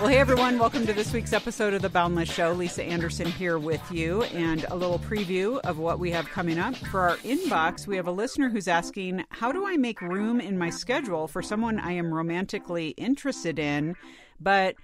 [0.00, 2.52] Well, hey everyone, welcome to this week's episode of The Boundless Show.
[2.52, 6.76] Lisa Anderson here with you, and a little preview of what we have coming up.
[6.76, 10.58] For our inbox, we have a listener who's asking, How do I make room in
[10.58, 13.96] my schedule for someone I am romantically interested in,
[14.38, 14.74] but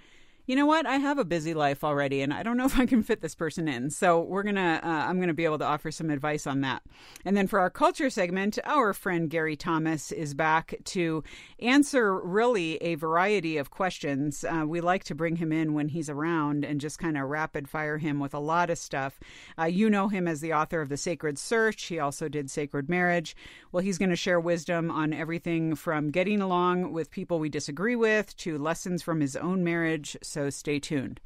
[0.51, 0.85] you know what?
[0.85, 3.35] I have a busy life already, and I don't know if I can fit this
[3.35, 3.89] person in.
[3.89, 6.83] So we're gonna, uh, I'm gonna be able to offer some advice on that.
[7.23, 11.23] And then for our culture segment, our friend Gary Thomas is back to
[11.59, 14.43] answer really a variety of questions.
[14.43, 17.69] Uh, we like to bring him in when he's around and just kind of rapid
[17.69, 19.21] fire him with a lot of stuff.
[19.57, 21.83] Uh, you know him as the author of The Sacred Search.
[21.83, 23.37] He also did Sacred Marriage.
[23.71, 27.95] Well, he's going to share wisdom on everything from getting along with people we disagree
[27.95, 31.21] with to lessons from his own marriage so stay tuned.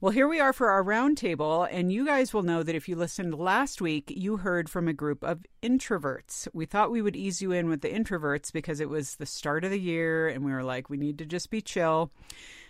[0.00, 2.96] Well, here we are for our roundtable, and you guys will know that if you
[2.96, 6.46] listened last week, you heard from a group of introverts.
[6.52, 9.64] We thought we would ease you in with the introverts because it was the start
[9.64, 12.10] of the year, and we were like, we need to just be chill.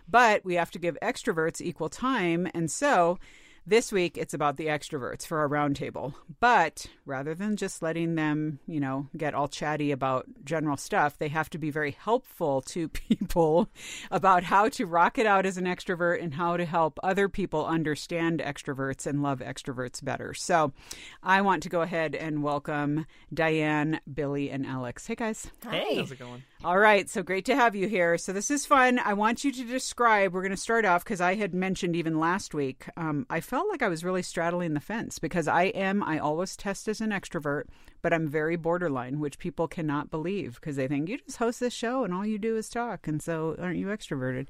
[0.09, 3.19] But we have to give extroverts equal time, and so
[3.67, 6.15] this week, it's about the extroverts for our roundtable.
[6.41, 11.29] But rather than just letting them, you know, get all chatty about general stuff, they
[11.29, 13.69] have to be very helpful to people
[14.11, 17.65] about how to rock it out as an extrovert and how to help other people
[17.65, 20.35] understand extroverts and love extroverts better.
[20.35, 20.73] So
[21.23, 25.07] I want to go ahead and welcome Diane, Billy, and Alex.
[25.07, 25.51] Hey, guys.
[25.71, 25.97] Hey.
[25.97, 26.43] How's it going?
[26.65, 28.17] All right, so great to have you here.
[28.17, 28.99] So this is fun.
[28.99, 30.33] I want you to describe.
[30.33, 32.87] We're going to start off because I had mentioned even last week.
[32.97, 36.03] Um, I felt like I was really straddling the fence because I am.
[36.03, 37.67] I always test as an extrovert,
[38.03, 41.73] but I'm very borderline, which people cannot believe because they think you just host this
[41.73, 44.49] show and all you do is talk, and so aren't you extroverted?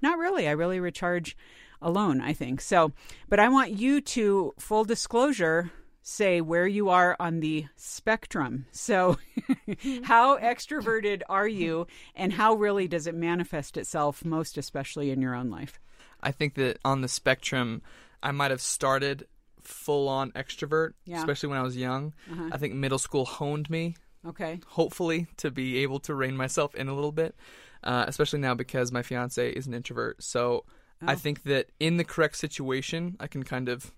[0.00, 0.46] Not really.
[0.46, 1.36] I really recharge
[1.82, 2.20] alone.
[2.20, 2.92] I think so.
[3.28, 8.66] But I want you to full disclosure say where you are on the spectrum.
[8.70, 9.18] So,
[10.04, 15.34] how extroverted are you, and how really does it manifest itself, most especially in your
[15.34, 15.80] own life?
[16.22, 17.82] I think that on the spectrum,
[18.24, 19.26] I might have started
[19.60, 21.18] full on extrovert, yeah.
[21.18, 22.14] especially when I was young.
[22.30, 22.50] Uh-huh.
[22.52, 23.96] I think middle school honed me.
[24.26, 24.60] Okay.
[24.68, 27.36] Hopefully, to be able to rein myself in a little bit,
[27.82, 30.22] uh, especially now because my fiance is an introvert.
[30.22, 30.64] So,
[31.02, 31.06] oh.
[31.06, 33.92] I think that in the correct situation, I can kind of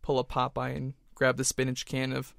[0.00, 2.34] pull a Popeye and grab the spinach can of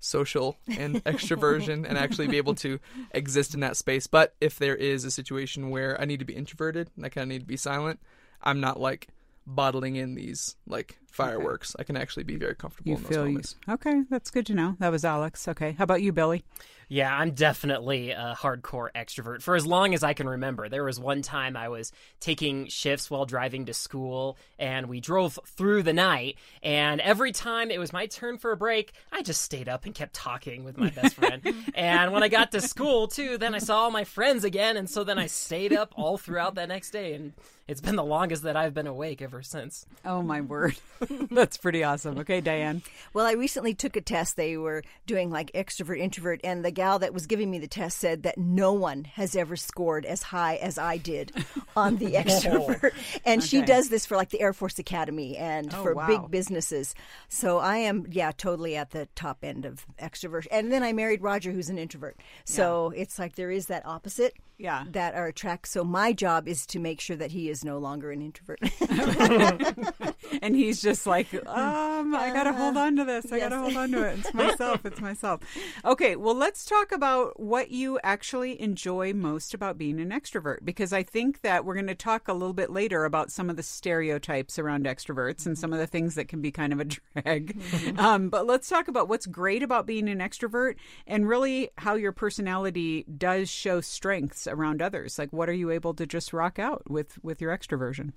[0.00, 2.78] social and extroversion and actually be able to
[3.12, 4.06] exist in that space.
[4.06, 7.22] But if there is a situation where I need to be introverted and I kind
[7.22, 8.00] of need to be silent,
[8.42, 9.08] I'm not like
[9.46, 11.74] bottling in these like fireworks.
[11.76, 11.82] Okay.
[11.82, 13.56] I can actually be very comfortable you in those feel moments.
[13.66, 14.76] You, okay, that's good to know.
[14.78, 15.46] That was Alex.
[15.48, 16.44] Okay, how about you, Billy?
[16.92, 20.68] Yeah, I'm definitely a hardcore extrovert for as long as I can remember.
[20.68, 21.90] There was one time I was
[22.20, 26.36] taking shifts while driving to school, and we drove through the night.
[26.62, 29.94] And every time it was my turn for a break, I just stayed up and
[29.94, 31.42] kept talking with my best friend.
[31.74, 34.76] and when I got to school, too, then I saw all my friends again.
[34.76, 37.14] And so then I stayed up all throughout that next day.
[37.14, 37.32] And
[37.66, 39.86] it's been the longest that I've been awake ever since.
[40.04, 40.76] Oh, my word.
[41.30, 42.18] That's pretty awesome.
[42.18, 42.82] Okay, Diane.
[43.12, 44.36] Well, I recently took a test.
[44.36, 47.98] They were doing like extrovert, introvert, and the gal that was giving me the test
[47.98, 51.32] said that no one has ever scored as high as I did
[51.76, 52.92] on the extrovert.
[52.94, 53.20] Oh.
[53.24, 53.48] and okay.
[53.48, 56.06] she does this for like the Air Force Academy and oh, for wow.
[56.06, 56.94] big businesses.
[57.28, 60.46] So I am, yeah, totally at the top end of extrovert.
[60.50, 62.16] And then I married Roger, who's an introvert.
[62.44, 63.02] So yeah.
[63.02, 64.84] it's like there is that opposite yeah.
[64.90, 65.68] that are attract.
[65.68, 68.60] So my job is to make sure that he is no longer an introvert.
[70.42, 73.32] and he's just like, um, I gotta hold on to this.
[73.32, 73.50] I yes.
[73.50, 74.18] gotta hold on to it.
[74.20, 74.86] It's myself.
[74.86, 75.40] It's myself.
[75.84, 80.92] Okay, well, let's talk about what you actually enjoy most about being an extrovert, because
[80.92, 83.62] I think that we're going to talk a little bit later about some of the
[83.62, 87.58] stereotypes around extroverts and some of the things that can be kind of a drag.
[87.58, 87.98] Mm-hmm.
[87.98, 92.12] Um, but let's talk about what's great about being an extrovert and really how your
[92.12, 95.18] personality does show strengths around others.
[95.18, 98.12] Like, what are you able to just rock out with with your extroversion?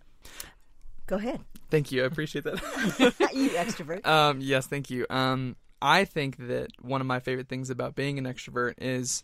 [1.07, 1.41] Go ahead.
[1.69, 2.03] Thank you.
[2.03, 2.55] I appreciate that.
[3.33, 4.05] you extrovert.
[4.05, 5.05] Um, yes, thank you.
[5.09, 9.23] Um, I think that one of my favorite things about being an extrovert is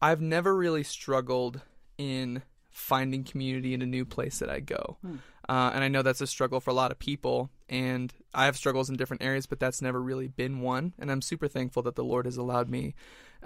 [0.00, 1.60] I've never really struggled
[1.96, 4.96] in finding community in a new place that I go.
[5.02, 5.16] Hmm.
[5.48, 7.50] Uh, and I know that's a struggle for a lot of people.
[7.68, 10.94] And I have struggles in different areas, but that's never really been one.
[10.98, 12.94] And I'm super thankful that the Lord has allowed me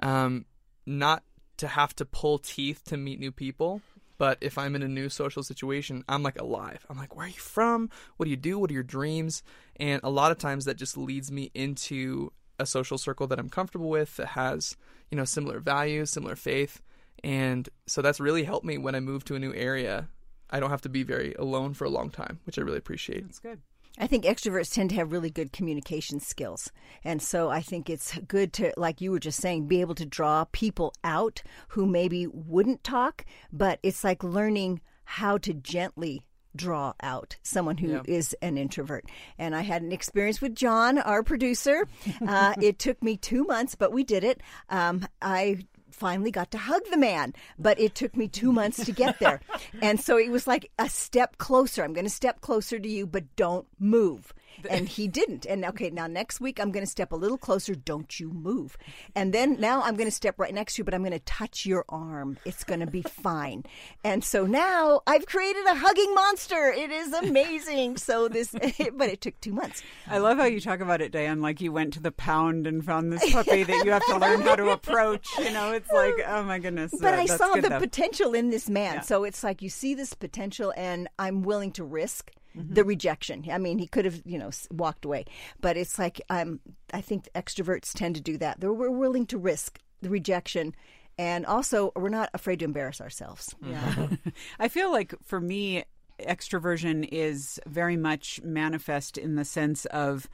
[0.02, 0.44] um,
[0.84, 1.22] not
[1.58, 3.80] to have to pull teeth to meet new people,
[4.18, 6.86] but if I'm in a new social situation, I'm like alive.
[6.88, 7.90] I'm like, where are you from?
[8.16, 8.58] What do you do?
[8.58, 9.42] What are your dreams?
[9.76, 13.50] And a lot of times that just leads me into a social circle that I'm
[13.50, 14.76] comfortable with that has,
[15.10, 16.80] you know, similar values, similar faith.
[17.22, 20.08] And so that's really helped me when I move to a new area.
[20.48, 23.24] I don't have to be very alone for a long time, which I really appreciate.
[23.24, 23.60] That's good.
[23.98, 26.70] I think extroverts tend to have really good communication skills.
[27.04, 30.06] And so I think it's good to, like you were just saying, be able to
[30.06, 36.94] draw people out who maybe wouldn't talk, but it's like learning how to gently draw
[37.02, 38.02] out someone who Yeah.
[38.06, 39.04] is an introvert.
[39.38, 41.86] And I had an experience with John, our producer.
[42.26, 44.40] Uh, it took me two months, but we did it.
[44.70, 45.58] Um, I
[45.96, 49.40] finally got to hug the man, but it took me two months to get there.
[49.82, 51.82] and so it was like a step closer.
[51.82, 54.32] I'm going to step closer to you, but don't move.
[54.76, 55.46] And he didn't.
[55.46, 57.74] And okay, now next week I'm going to step a little closer.
[57.74, 58.76] Don't you move.
[59.14, 61.18] And then now I'm going to step right next to you, but I'm going to
[61.20, 62.38] touch your arm.
[62.44, 63.64] It's going to be fine.
[64.04, 66.72] And so now I've created a hugging monster.
[66.76, 67.96] It is amazing.
[67.96, 68.50] So this,
[68.92, 69.82] but it took two months.
[70.08, 72.84] I love how you talk about it, Diane, like you went to the pound and
[72.84, 75.26] found this puppy that you have to learn how to approach.
[75.38, 76.92] You know, it's like, oh my goodness.
[77.00, 77.78] But uh, I saw the though.
[77.78, 78.96] potential in this man.
[78.96, 79.00] Yeah.
[79.00, 82.74] So it's like you see this potential, and I'm willing to risk Mm-hmm.
[82.74, 83.44] the rejection.
[83.50, 85.26] I mean, he could have, you know, walked away.
[85.60, 86.60] But it's like um,
[86.92, 88.60] I think extroverts tend to do that.
[88.60, 90.74] They're we're willing to risk the rejection,
[91.18, 93.54] and also we're not afraid to embarrass ourselves.
[93.62, 94.08] Yeah.
[94.58, 95.84] I feel like for me,
[96.20, 100.28] extroversion is very much manifest in the sense of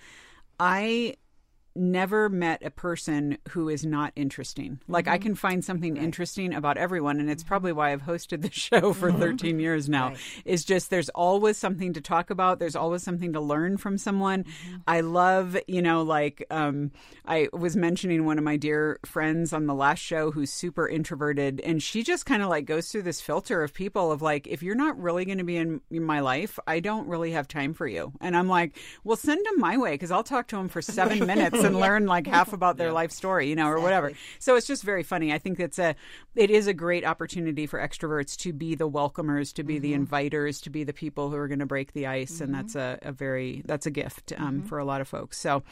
[0.60, 1.14] I
[1.74, 4.80] never met a person who is not interesting.
[4.88, 5.22] Like I mm-hmm.
[5.22, 7.48] can find something interesting about everyone and it's mm-hmm.
[7.48, 9.20] probably why I've hosted the show for mm-hmm.
[9.20, 10.14] 13 years now.
[10.44, 14.44] Is just there's always something to talk about, there's always something to learn from someone.
[14.86, 16.90] I love, you know, like um
[17.24, 21.60] I was mentioning one of my dear friends on the last show who's super introverted
[21.60, 24.62] and she just kind of like goes through this filter of people of like if
[24.62, 27.72] you're not really going to be in, in my life, I don't really have time
[27.74, 28.12] for you.
[28.20, 31.18] And I'm like, well send them my way cuz I'll talk to them for 7
[31.26, 34.12] minutes and learn like half about their life story, you know, or whatever.
[34.38, 35.32] So it's just very funny.
[35.32, 35.94] I think it's a
[36.34, 40.14] it is a great opportunity for extroverts to be the welcomers, to be the mm-hmm.
[40.14, 42.60] inviters, to be the people who are going to break the ice and mm-hmm.
[42.62, 44.66] that's a, a very that's a gift um, mm-hmm.
[44.66, 45.38] for a lot of folks.
[45.38, 45.62] So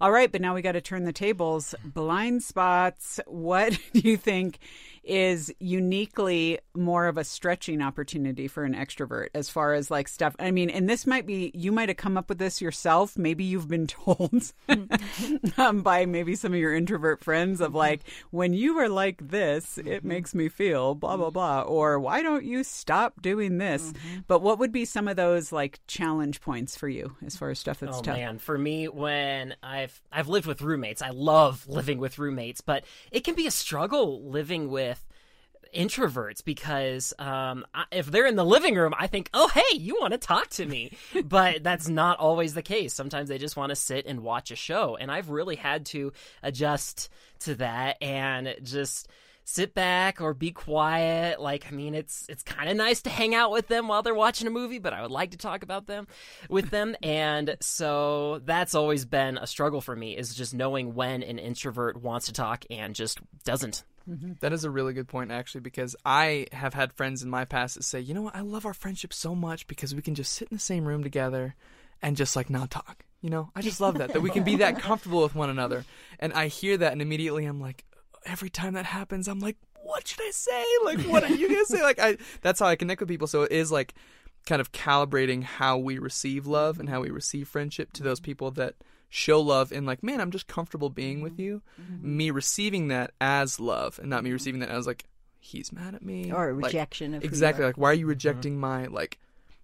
[0.00, 1.74] all right, but now we got to turn the tables.
[1.84, 3.20] Blind spots.
[3.26, 4.58] What do you think
[5.08, 10.36] is uniquely more of a stretching opportunity for an extrovert as far as like stuff?
[10.38, 13.16] I mean, and this might be you might have come up with this yourself.
[13.16, 14.52] Maybe you've been told
[15.56, 19.78] um, by maybe some of your introvert friends of like, when you are like this,
[19.78, 20.08] it mm-hmm.
[20.08, 21.34] makes me feel blah blah mm-hmm.
[21.34, 23.92] blah, or why don't you stop doing this?
[23.92, 24.18] Mm-hmm.
[24.26, 27.58] But what would be some of those like challenge points for you as far as
[27.58, 28.16] stuff that's Oh tough?
[28.16, 32.84] man, for me, when I've I've lived with roommates, I love living with roommates, but
[33.10, 34.97] it can be a struggle living with
[35.74, 39.96] introverts because um, I- if they're in the living room, I think, oh hey, you
[40.00, 40.92] want to talk to me,
[41.24, 42.94] but that's not always the case.
[42.94, 46.12] Sometimes they just want to sit and watch a show, and I've really had to
[46.42, 47.08] adjust
[47.40, 49.08] to that and just
[49.44, 51.40] sit back or be quiet.
[51.40, 54.14] Like i mean it's it's kind of nice to hang out with them while they're
[54.14, 56.06] watching a movie but i would like to talk about them
[56.50, 56.94] with them.
[57.02, 61.96] And so that's always been a struggle for me is just knowing when an introvert
[62.02, 64.32] wants to talk and just doesn't Mm-hmm.
[64.40, 67.74] That is a really good point, actually, because I have had friends in my past
[67.74, 70.32] that say, you know what, I love our friendship so much because we can just
[70.32, 71.54] sit in the same room together
[72.00, 73.04] and just like not talk.
[73.20, 75.84] You know, I just love that, that we can be that comfortable with one another.
[76.20, 77.84] And I hear that, and immediately I'm like,
[78.24, 80.64] every time that happens, I'm like, what should I say?
[80.84, 81.82] Like, what are you going to say?
[81.82, 83.26] Like, I, that's how I connect with people.
[83.26, 83.94] So it is like
[84.46, 88.24] kind of calibrating how we receive love and how we receive friendship to those mm-hmm.
[88.24, 88.74] people that
[89.08, 91.42] show love and like man i'm just comfortable being with mm-hmm.
[91.42, 91.62] you.
[91.80, 92.16] Mm-hmm.
[92.16, 95.04] Me receiving that as love and not me receiving that as like
[95.40, 96.32] he's mad at me.
[96.32, 98.10] Or a Like, rejection of exactly like why are you mm-hmm.
[98.10, 99.18] rejecting my like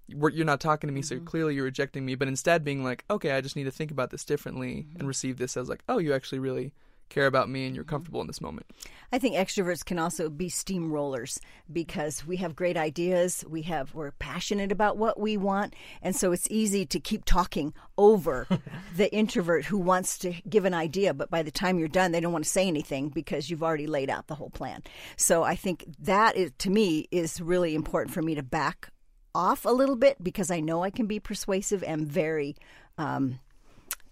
[0.07, 3.33] you're not talking to me so clearly you're rejecting me but instead being like okay
[3.33, 6.12] i just need to think about this differently and receive this as like oh you
[6.12, 6.73] actually really
[7.14, 8.66] care about me and you're comfortable in this moment
[9.14, 11.38] I think extroverts can also be steamrollers
[11.73, 13.44] because we have great ideas.
[13.49, 17.75] We have we're passionate about what we want, and so it's easy to keep talking
[17.97, 18.49] over
[18.97, 22.18] the introvert who wants to give an idea, but by the time you're done, they
[22.18, 24.83] don't want to say anything because you've already laid out the whole plan.
[25.16, 28.88] So I think that is to me is really important for me to back
[29.33, 32.56] off a little bit because I know I can be persuasive and very
[32.99, 33.38] um,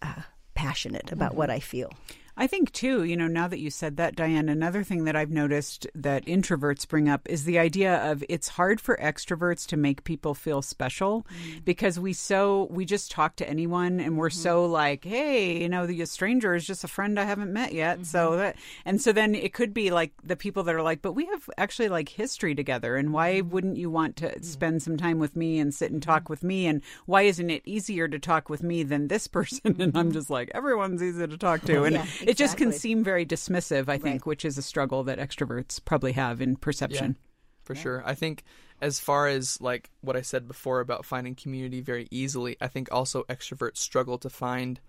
[0.01, 0.23] uh,
[0.55, 1.91] passionate about what I feel.
[2.35, 5.31] I think too, you know, now that you said that, Diane, another thing that I've
[5.31, 10.05] noticed that introverts bring up is the idea of it's hard for extroverts to make
[10.05, 11.63] people feel special mm.
[11.65, 14.73] because we so we just talk to anyone and we're so mm-hmm.
[14.73, 18.07] like, hey, you know, the stranger is just a friend I haven't met yet.
[18.07, 18.39] So mm-hmm.
[18.39, 21.27] that and so then it could be like the people that are like, but we
[21.27, 23.51] have actually like history together and why mm-hmm.
[23.51, 26.67] wouldn't you want to spend some time with me and sit and talk with me?
[26.67, 29.77] And why isn't it easier to talk with me than this person?
[29.83, 31.85] And I'm just like, everyone's easy to talk to.
[31.85, 34.27] And Yeah, it just can seem very dismissive, I think, Right.
[34.27, 37.17] which is a struggle that extroverts probably have in perception.
[37.65, 38.03] for sure.
[38.05, 38.43] I think
[38.81, 42.89] as far as like what I said before about finding community very easily, I think
[42.91, 44.81] also extroverts struggle to find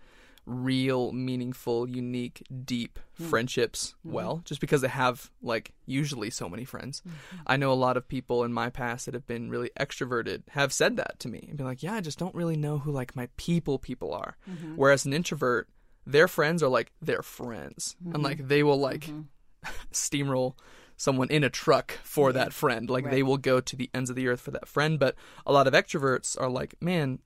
[0.46, 3.26] real, meaningful, unique, deep Hmm.
[3.26, 4.12] friendships Mm-hmm.
[4.16, 7.02] well, just because they have like usually so many friends.
[7.48, 10.74] I know a lot of people in my past that have been really extroverted have
[10.74, 13.16] said that to me and been like, "Yeah, I just don't really know who like
[13.16, 14.76] my people people are." Mm-hmm.
[14.76, 15.70] Whereas an introvert,
[16.06, 18.16] their friends are like their friends, Mm-hmm.
[18.16, 19.10] and like they will like
[19.92, 20.56] steamroll
[20.98, 22.90] someone in a truck for that friend.
[22.90, 25.00] Like they will go to the ends of the earth for that friend.
[25.00, 27.20] But a lot of extroverts are like, man,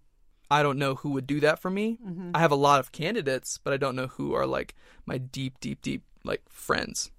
[0.50, 1.98] I don't know who would do that for me.
[2.06, 2.32] Mm-hmm.
[2.34, 5.60] I have a lot of candidates, but I don't know who are like my deep,
[5.60, 7.12] deep, deep like friends.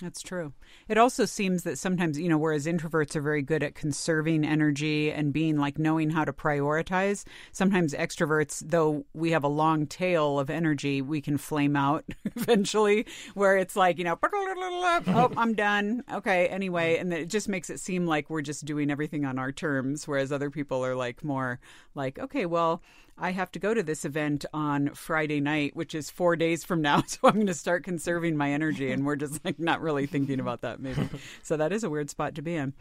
[0.00, 0.52] That's true.
[0.86, 5.10] It also seems that sometimes, you know, whereas introverts are very good at conserving energy
[5.10, 10.38] and being like knowing how to prioritize, sometimes extroverts, though we have a long tail
[10.38, 12.04] of energy, we can flame out
[12.36, 16.04] eventually, where it's like, you know, oh, I'm done.
[16.12, 16.98] Okay, anyway.
[16.98, 20.30] And it just makes it seem like we're just doing everything on our terms, whereas
[20.30, 21.58] other people are like more
[21.96, 22.82] like, okay, well,
[23.20, 26.80] I have to go to this event on Friday night, which is four days from
[26.82, 27.02] now.
[27.08, 28.92] So I'm going to start conserving my energy.
[28.92, 31.08] And we're just like not really thinking about that, maybe.
[31.42, 32.74] So that is a weird spot to be in.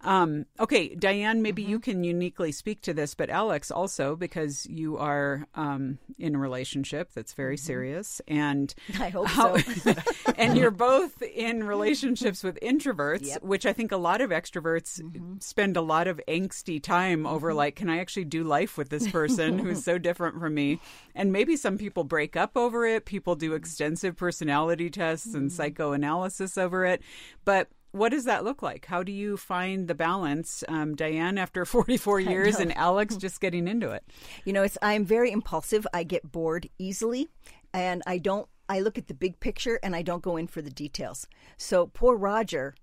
[0.00, 4.96] Um, okay, Diane, maybe you can uniquely speak to this, but Alex also, because you
[4.98, 8.20] are um, in a relationship that's very serious.
[8.26, 9.94] And I hope how- so.
[10.36, 13.42] and you're both in relationships with introverts, Yep.
[13.42, 15.00] which I think a lot of extroverts
[15.42, 19.06] spend a lot of angsty time over like, can I actually do life with this
[19.10, 20.80] person who's so different from me?
[21.14, 23.04] And maybe some people break up over it.
[23.04, 27.02] People do extensive personality tests and psychoanalysis over it.
[27.44, 28.86] But what does that look like?
[28.86, 33.68] How do you find the balance, um, Diane, after 44 years, and Alex just getting
[33.68, 34.04] into it?
[34.44, 35.86] You know, it's I'm very impulsive.
[35.94, 37.28] I get bored easily,
[37.72, 38.48] and I don't.
[38.68, 41.26] I look at the big picture and I don't go in for the details.
[41.58, 42.74] So poor Roger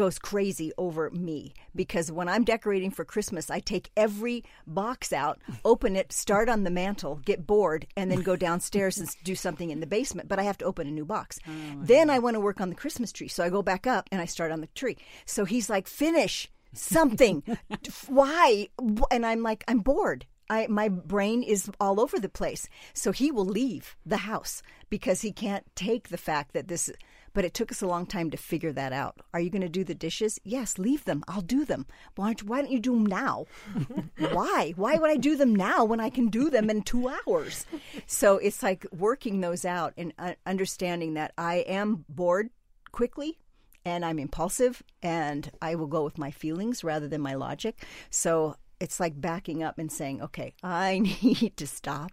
[0.00, 5.38] goes crazy over me because when I'm decorating for Christmas, I take every box out,
[5.62, 9.68] open it, start on the mantle, get bored, and then go downstairs and do something
[9.68, 10.26] in the basement.
[10.26, 11.38] But I have to open a new box.
[11.46, 11.86] Mm.
[11.86, 14.22] then I want to work on the Christmas tree, so I go back up and
[14.22, 14.96] I start on the tree.
[15.26, 17.42] So he's like, "Finish something.
[18.08, 18.68] Why?"
[19.10, 22.68] And I'm like, "I'm bored." I, my brain is all over the place.
[22.94, 26.90] So he will leave the house because he can't take the fact that this.
[27.32, 29.20] But it took us a long time to figure that out.
[29.32, 30.38] Are you going to do the dishes?
[30.44, 31.22] Yes, leave them.
[31.28, 31.86] I'll do them.
[32.16, 33.46] Why don't, why don't you do them now?
[34.18, 34.72] why?
[34.76, 37.66] Why would I do them now when I can do them in two hours?
[38.06, 42.50] So it's like working those out and uh, understanding that I am bored
[42.92, 43.38] quickly
[43.84, 47.84] and I'm impulsive and I will go with my feelings rather than my logic.
[48.10, 52.10] So it's like backing up and saying, okay, I need to stop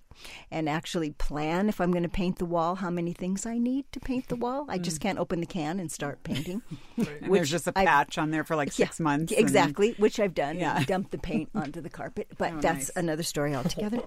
[0.52, 3.86] and actually plan if I'm going to paint the wall, how many things I need
[3.94, 4.66] to paint the wall.
[4.68, 6.62] I just can't open the can and start painting.
[6.98, 9.32] And there's just a I've- patch on there for like six Yeah, months.
[9.32, 10.58] and- Exactly, which I've done.
[10.58, 10.78] Yeah.
[10.80, 10.86] Yeah.
[10.86, 12.28] Dump the paint onto the carpet.
[12.38, 12.92] But Oh, that's nice.
[12.96, 14.02] another story altogether.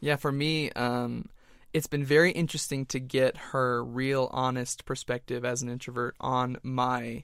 [0.00, 1.26] Yeah, for me, um,
[1.72, 7.22] it's been very interesting to get her real, honest perspective as an introvert on my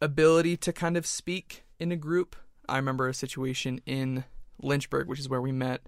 [0.00, 2.36] ability to kind of speak in a group.
[2.68, 4.24] I remember a situation in
[4.62, 5.82] Lynchburg, which is where we met.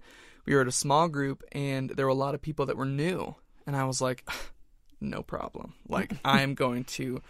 [0.45, 2.85] We were at a small group, and there were a lot of people that were
[2.85, 3.35] new.
[3.67, 4.27] And I was like,
[5.01, 5.73] no problem.
[5.87, 7.21] Like, I am going to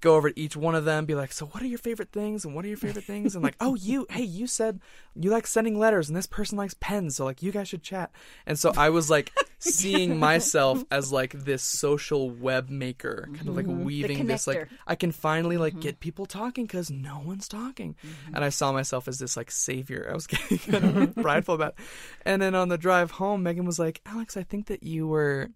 [0.00, 2.44] go over to each one of them, be like, so what are your favorite things?
[2.44, 3.34] And what are your favorite things?
[3.34, 4.80] And like, oh, you, hey, you said
[5.14, 7.16] you like sending letters, and this person likes pens.
[7.16, 8.10] So, like, you guys should chat.
[8.46, 13.56] And so I was like, seeing myself as like this social web maker, kind of
[13.56, 13.84] like mm-hmm.
[13.84, 14.68] weaving this, like.
[14.86, 15.80] I can finally like mm-hmm.
[15.80, 17.96] get people talking because no one's talking.
[18.04, 18.36] Mm-hmm.
[18.36, 20.08] And I saw myself as this like savior.
[20.10, 21.74] I was getting kind of prideful about.
[21.78, 21.84] It.
[22.24, 25.48] And then on the drive home, Megan was like, "Alex, I think that you were,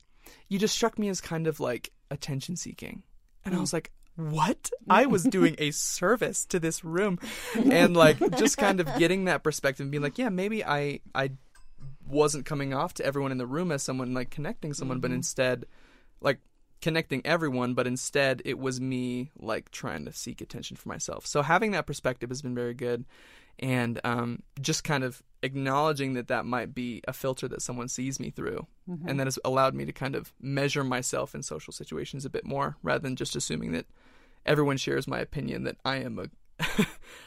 [0.48, 3.02] you just struck me as kind of like attention seeking."
[3.44, 3.60] And I mm.
[3.60, 4.70] was like, "What?
[4.88, 7.18] I was doing a service to this room."
[7.56, 11.32] And like just kind of getting that perspective and being like, "Yeah, maybe I I
[12.06, 15.64] wasn't coming off to everyone in the room as someone like connecting someone, but instead
[16.20, 16.38] like
[16.82, 21.26] connecting everyone, but instead it was me like trying to seek attention for myself.
[21.26, 23.04] So having that perspective has been very good,
[23.58, 28.18] and um, just kind of acknowledging that that might be a filter that someone sees
[28.18, 28.66] me through,
[29.06, 32.44] and that has allowed me to kind of measure myself in social situations a bit
[32.44, 33.86] more, rather than just assuming that
[34.46, 36.26] everyone shares my opinion that I am a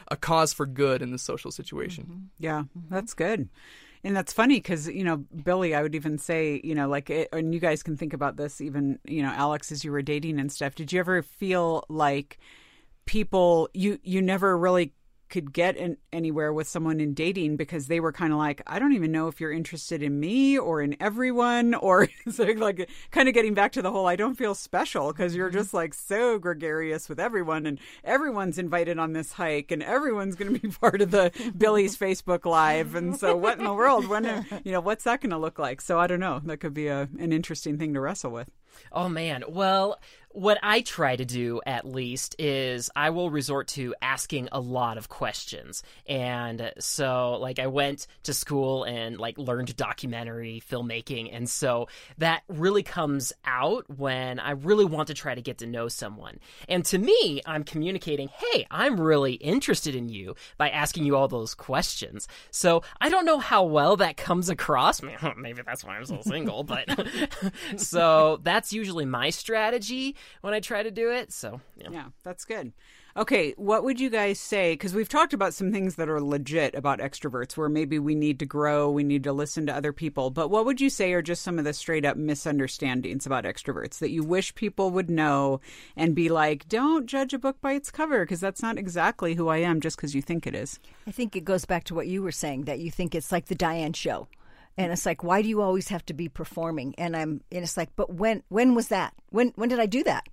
[0.10, 2.04] a cause for good in the social situation.
[2.04, 2.26] Mm-hmm.
[2.40, 3.50] Yeah, that's good.
[4.04, 7.30] And that's funny because, you know, Billy, I would even say, you know, like, it,
[7.32, 10.40] and you guys can think about this even, you know, Alex, as you were dating
[10.40, 10.76] and stuff.
[10.76, 12.38] Did you ever feel like
[13.06, 14.94] people, you, you never really
[15.34, 18.78] could get in, anywhere with someone in dating because they were kind of like, I
[18.78, 23.28] don't even know if you're interested in me or in everyone, or so like kind
[23.28, 25.58] of getting back to the whole I don't feel special because you're mm-hmm.
[25.58, 30.54] just like so gregarious with everyone and everyone's invited on this hike and everyone's going
[30.54, 32.94] to be part of the Billy's Facebook Live.
[32.94, 34.08] And so, what in the world?
[34.08, 35.82] When, uh, you know, what's that going to look like?
[35.82, 36.42] So, I don't know.
[36.46, 38.52] That could be a, an interesting thing to wrestle with.
[38.92, 39.44] Oh man.
[39.48, 40.00] Well,
[40.34, 44.98] what I try to do at least is I will resort to asking a lot
[44.98, 45.84] of questions.
[46.08, 51.88] And so like I went to school and like learned documentary filmmaking and so
[52.18, 56.40] that really comes out when I really want to try to get to know someone.
[56.68, 61.28] And to me, I'm communicating, "Hey, I'm really interested in you" by asking you all
[61.28, 62.28] those questions.
[62.52, 65.02] So, I don't know how well that comes across.
[65.38, 66.88] Maybe that's why I'm so single, but
[67.78, 71.32] so that's usually my strategy when I try to do it.
[71.32, 71.90] So, yeah.
[71.92, 72.74] Yeah, that's good.
[73.16, 74.74] Okay, what would you guys say?
[74.74, 78.40] Because we've talked about some things that are legit about extroverts where maybe we need
[78.40, 80.32] to grow, we need to listen to other people.
[80.32, 84.00] But what would you say are just some of the straight up misunderstandings about extroverts
[84.00, 85.62] that you wish people would know
[85.96, 89.48] and be like, don't judge a book by its cover because that's not exactly who
[89.48, 90.80] I am just because you think it is?
[91.06, 93.46] I think it goes back to what you were saying that you think it's like
[93.46, 94.28] the Diane show.
[94.78, 96.96] And it's like, why do you always have to be performing?
[96.98, 99.14] And I'm, and it's like, but when, when was that?
[99.30, 100.28] When, when did I do that?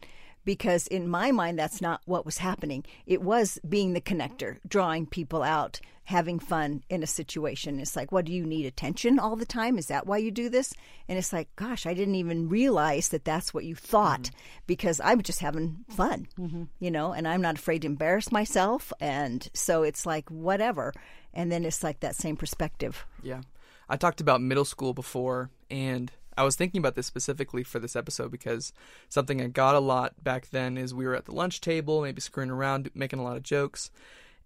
[0.46, 2.84] Because in my mind, that's not what was happening.
[3.06, 7.78] It was being the connector, drawing people out, having fun in a situation.
[7.78, 9.76] It's like, what do you need attention all the time?
[9.76, 10.72] Is that why you do this?
[11.08, 14.62] And it's like, gosh, I didn't even realize that that's what you thought mm-hmm.
[14.66, 16.64] because I'm just having fun, mm-hmm.
[16.80, 18.92] you know, and I'm not afraid to embarrass myself.
[18.98, 20.94] And so it's like, whatever.
[21.34, 23.04] And then it's like that same perspective.
[23.22, 23.42] Yeah.
[23.90, 27.96] I talked about middle school before, and I was thinking about this specifically for this
[27.96, 28.72] episode because
[29.08, 32.20] something I got a lot back then is we were at the lunch table, maybe
[32.20, 33.90] screwing around, making a lot of jokes.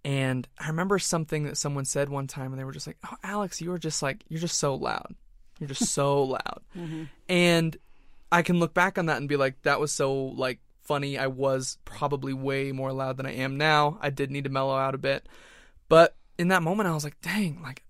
[0.02, 3.16] And I remember something that someone said one time, and they were just like, "Oh,
[3.22, 5.14] Alex, you were just like, you're just so loud.
[5.60, 7.04] You're just so loud." Mm-hmm.
[7.28, 7.76] And
[8.32, 11.18] I can look back on that and be like, that was so like funny.
[11.18, 13.98] I was probably way more loud than I am now.
[14.00, 15.28] I did need to mellow out a bit,
[15.88, 17.83] but in that moment, I was like, dang, like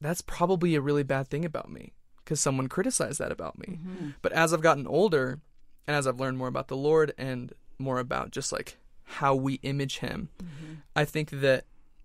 [0.00, 1.92] that's probably a really bad thing about me
[2.24, 3.78] because someone criticized that about me.
[3.80, 4.08] Mm-hmm.
[4.22, 5.40] But as I've gotten older
[5.86, 9.54] and as I've learned more about the Lord and more about just like how we
[9.62, 10.74] image him, mm-hmm.
[10.94, 11.64] I think that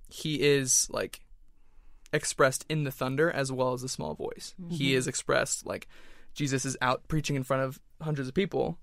[0.10, 1.22] he is like
[2.14, 4.56] expressed in the thunder as well as the small voice.
[4.62, 4.76] Mm-hmm.
[4.76, 5.88] He is expressed like
[6.34, 8.78] Jesus is out preaching in front of hundreds of people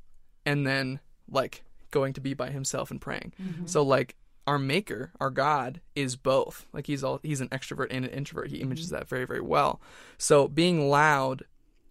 [0.45, 3.33] and then like going to be by himself and praying.
[3.41, 3.67] Mm-hmm.
[3.67, 6.67] So like our maker, our God, is both.
[6.73, 8.51] Like he's all he's an extrovert and an introvert.
[8.51, 8.97] He images mm-hmm.
[8.97, 9.81] that very, very well.
[10.19, 11.45] So being loud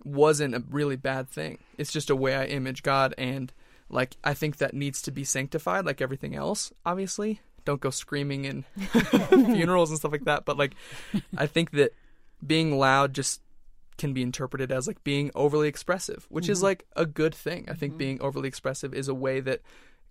[0.04, 1.60] wasn't a really bad thing.
[1.78, 3.52] It's just a way I image God and
[3.90, 7.42] like I think that needs to be sanctified like everything else, obviously.
[7.66, 8.64] Don't go screaming in
[9.30, 10.46] funerals and stuff like that.
[10.46, 10.76] But like
[11.38, 11.94] I think that
[12.46, 13.42] being loud just
[13.98, 16.54] can be interpreted as like being overly expressive, which mm-hmm.
[16.54, 17.66] is like a good thing.
[17.70, 17.98] I think mm-hmm.
[17.98, 19.62] being overly expressive is a way that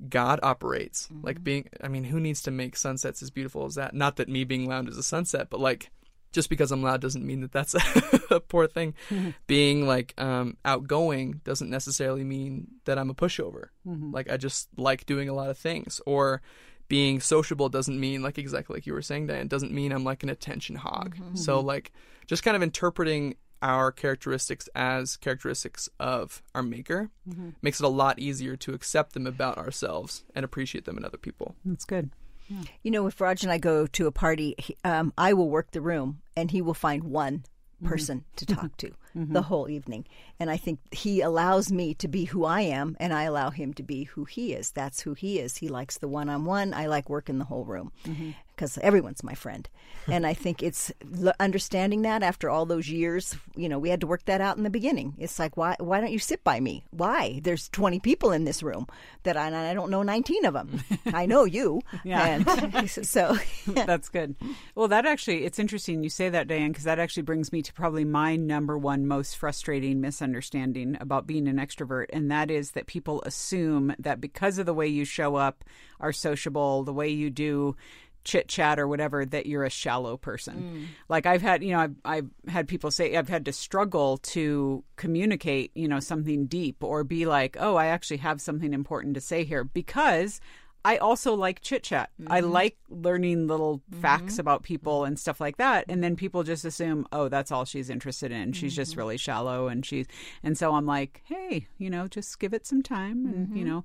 [0.08, 1.06] God operates.
[1.06, 1.26] Mm-hmm.
[1.26, 3.94] Like being, I mean, who needs to make sunsets as beautiful as that?
[3.94, 5.90] Not that me being loud is a sunset, but like
[6.32, 7.74] just because I'm loud doesn't mean that that's
[8.30, 8.94] a poor thing.
[9.11, 9.30] Mm-hmm.
[9.46, 13.68] Being like um, outgoing doesn't necessarily mean that I'm a pushover.
[13.87, 14.12] Mm-hmm.
[14.12, 16.00] Like I just like doing a lot of things.
[16.06, 16.42] Or
[16.88, 19.48] being sociable doesn't mean like exactly like you were saying, Diane.
[19.48, 21.16] Doesn't mean I'm like an attention hog.
[21.16, 21.37] Mm-hmm.
[21.37, 21.92] So like
[22.26, 27.51] just kind of interpreting our characteristics as characteristics of our maker mm-hmm.
[27.62, 31.18] makes it a lot easier to accept them about ourselves and appreciate them in other
[31.18, 31.55] people.
[31.64, 32.11] That's good.
[32.49, 32.62] Yeah.
[32.83, 35.81] You know, if Raj and I go to a party, um, I will work the
[35.81, 37.88] room and he will find one mm-hmm.
[37.88, 38.37] person mm-hmm.
[38.37, 39.33] to talk to mm-hmm.
[39.33, 40.07] the whole evening.
[40.40, 43.75] And I think he allows me to be who I am and I allow him
[43.75, 44.71] to be who he is.
[44.71, 45.59] That's who he is.
[45.59, 46.73] He likes the one on one.
[46.73, 47.92] I like working the whole room.
[48.07, 49.68] Mm-hmm because everyone's my friend.
[50.09, 50.90] and I think it's
[51.38, 54.64] understanding that after all those years, you know, we had to work that out in
[54.64, 55.14] the beginning.
[55.16, 56.85] It's like, why, why don't you sit by me?
[56.90, 57.40] Why?
[57.44, 58.88] There's 20 people in this room
[59.23, 60.83] that I, I don't know 19 of them.
[61.07, 61.81] I know you.
[62.05, 62.42] Yeah.
[62.47, 64.35] And so that's good.
[64.75, 67.73] Well, that actually, it's interesting you say that, Diane, because that actually brings me to
[67.73, 72.07] probably my number one most frustrating misunderstanding about being an extrovert.
[72.11, 75.64] And that is that people assume that because of the way you show up,
[76.01, 77.77] are sociable, the way you do
[78.29, 80.62] chit chat or whatever that you're a shallow person.
[80.62, 80.87] Mm.
[81.09, 84.85] Like I've had, you know, I've, I've had people say I've had to struggle to
[84.97, 89.23] communicate, you know, something deep or be like, oh, I actually have something important to
[89.23, 90.43] say here because
[90.85, 92.11] I also like chit chat.
[92.21, 92.33] Mm-hmm.
[92.33, 94.01] I like learning little mm-hmm.
[94.01, 95.87] facts about people and stuff like that.
[95.88, 98.53] And then people just assume, oh, that's all she's interested in.
[98.53, 98.81] She's mm-hmm.
[98.83, 100.07] just really shallow, and she's
[100.43, 103.75] and so I'm like, hey, you know, just give it some time, and you mm-hmm.
[103.75, 103.85] know,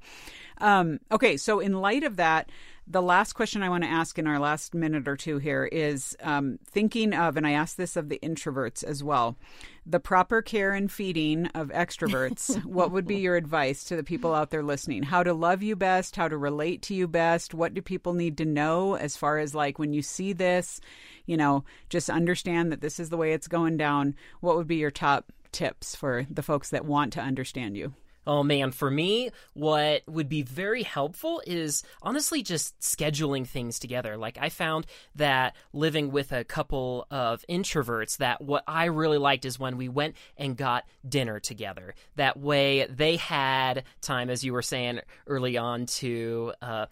[0.60, 1.36] um, okay.
[1.38, 2.52] So in light of that,
[2.86, 6.18] the last question I want to ask in our last minute or two here is
[6.22, 9.38] um, thinking of, and I ask this of the introverts as well,
[9.86, 12.64] the proper care and feeding of extroverts.
[12.66, 15.04] what would be your advice to the people out there listening?
[15.04, 17.54] How to love you best, how to relate to you best?
[17.54, 20.82] What do people need to know as far as like when you see this,
[21.26, 24.16] you know, just understand that this is the way it's going down?
[24.42, 27.94] What would be your top tips for the folks that want to understand you?
[28.26, 34.18] Oh man, for me, what would be very helpful is honestly just scheduling things together.
[34.18, 39.46] Like I found that living with a couple of introverts, that what I really liked
[39.46, 41.96] is when we went and got dinner together.
[42.16, 46.86] That way they had time, as you were saying early on, to uh,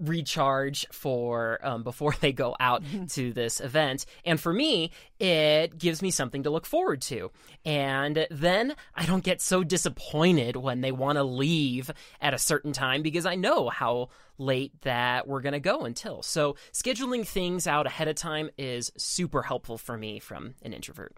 [0.00, 3.06] recharge for um, before they go out mm-hmm.
[3.06, 4.06] to this event.
[4.24, 4.90] And for me,
[5.22, 7.30] it gives me something to look forward to.
[7.64, 12.72] And then I don't get so disappointed when they want to leave at a certain
[12.72, 16.22] time because I know how late that we're going to go until.
[16.22, 21.16] So scheduling things out ahead of time is super helpful for me from an introvert.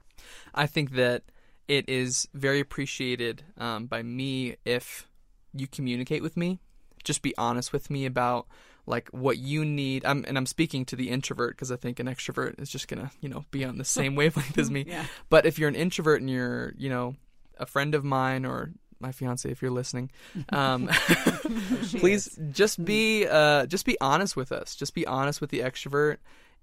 [0.54, 1.22] I think that
[1.66, 5.08] it is very appreciated um, by me if
[5.54, 6.58] you communicate with me.
[7.04, 8.48] Just be honest with me about
[8.86, 10.04] like what you need.
[10.04, 13.10] I'm, and I'm speaking to the introvert because I think an extrovert is just gonna,
[13.20, 14.84] you know, be on the same wavelength as me.
[14.86, 15.06] Yeah.
[15.30, 17.16] But if you're an introvert and you're, you know,
[17.58, 20.10] a friend of mine or my fiance, if you're listening,
[20.50, 20.88] um,
[21.96, 22.38] please is.
[22.52, 24.74] just be, uh, just be honest with us.
[24.74, 26.18] Just be honest with the extrovert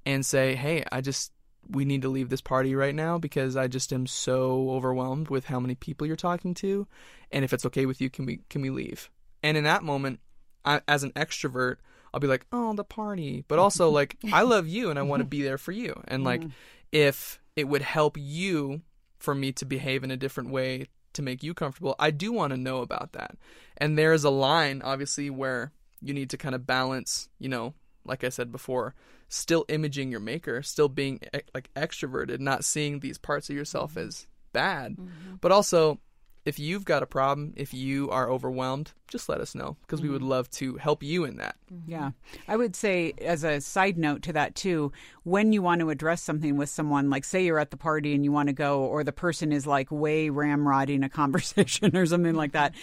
[0.05, 1.31] and say, hey, I just
[1.69, 5.45] we need to leave this party right now because I just am so overwhelmed with
[5.45, 6.87] how many people you're talking to,
[7.31, 9.09] and if it's okay with you, can we can we leave?
[9.43, 10.19] And in that moment,
[10.65, 11.77] I, as an extrovert,
[12.13, 13.43] I'll be like, oh, the party.
[13.47, 16.01] But also, like, I love you and I want to be there for you.
[16.07, 16.51] And, like, mm.
[16.91, 18.81] if it would help you
[19.19, 22.51] for me to behave in a different way to make you comfortable, I do want
[22.51, 23.35] to know about that.
[23.77, 25.71] And there's a line, obviously, where
[26.01, 27.73] you need to kind of balance, you know,
[28.05, 28.95] like I said before,
[29.29, 31.19] still imaging your maker, still being
[31.53, 34.07] like extroverted, not seeing these parts of yourself mm-hmm.
[34.07, 35.35] as bad, mm-hmm.
[35.39, 35.99] but also
[36.45, 40.07] if you've got a problem, if you are overwhelmed, just let us know because mm-hmm.
[40.07, 40.31] we would mm-hmm.
[40.31, 41.55] love to help you in that.
[41.71, 41.91] Mm-hmm.
[41.91, 42.11] Yeah.
[42.47, 44.91] I would say, as a side note to that, too,
[45.23, 48.23] when you want to address something with someone, like say you're at the party and
[48.23, 52.35] you want to go, or the person is like way ramrodding a conversation or something
[52.35, 52.73] like that,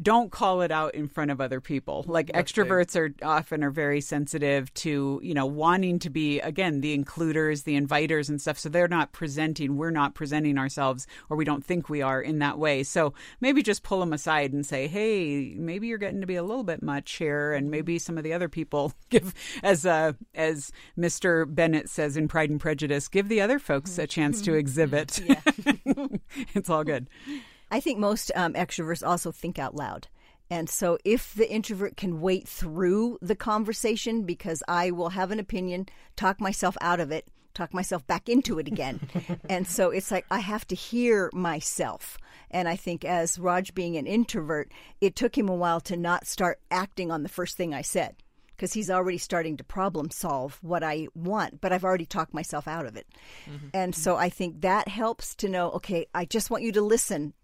[0.00, 2.04] don't call it out in front of other people.
[2.06, 3.22] Like That's extroverts big.
[3.22, 7.80] are often are very sensitive to, you know, wanting to be, again, the includers, the
[7.80, 8.58] inviters and stuff.
[8.58, 12.40] So they're not presenting, we're not presenting ourselves, or we don't think we are in
[12.40, 12.82] that way.
[12.82, 13.05] So
[13.40, 16.42] maybe just pull them aside and say, hey, maybe maybe you're getting to be a
[16.42, 20.72] little bit much here, and maybe some of the other people give, as uh, as
[20.98, 21.52] Mr.
[21.52, 25.20] Bennet says in Pride and Prejudice, give the other folks a chance to exhibit.
[26.54, 27.08] it's all good.
[27.70, 30.08] I think most um, extroverts also think out loud.
[30.48, 35.40] And so, if the introvert can wait through the conversation, because I will have an
[35.40, 39.00] opinion, talk myself out of it, talk myself back into it again.
[39.48, 42.18] and so, it's like I have to hear myself.
[42.50, 46.26] And I think as Raj being an introvert, it took him a while to not
[46.26, 48.16] start acting on the first thing I said
[48.56, 52.66] because he's already starting to problem solve what I want, but I've already talked myself
[52.66, 53.06] out of it.
[53.44, 53.68] Mm-hmm.
[53.74, 57.34] And so I think that helps to know okay, I just want you to listen.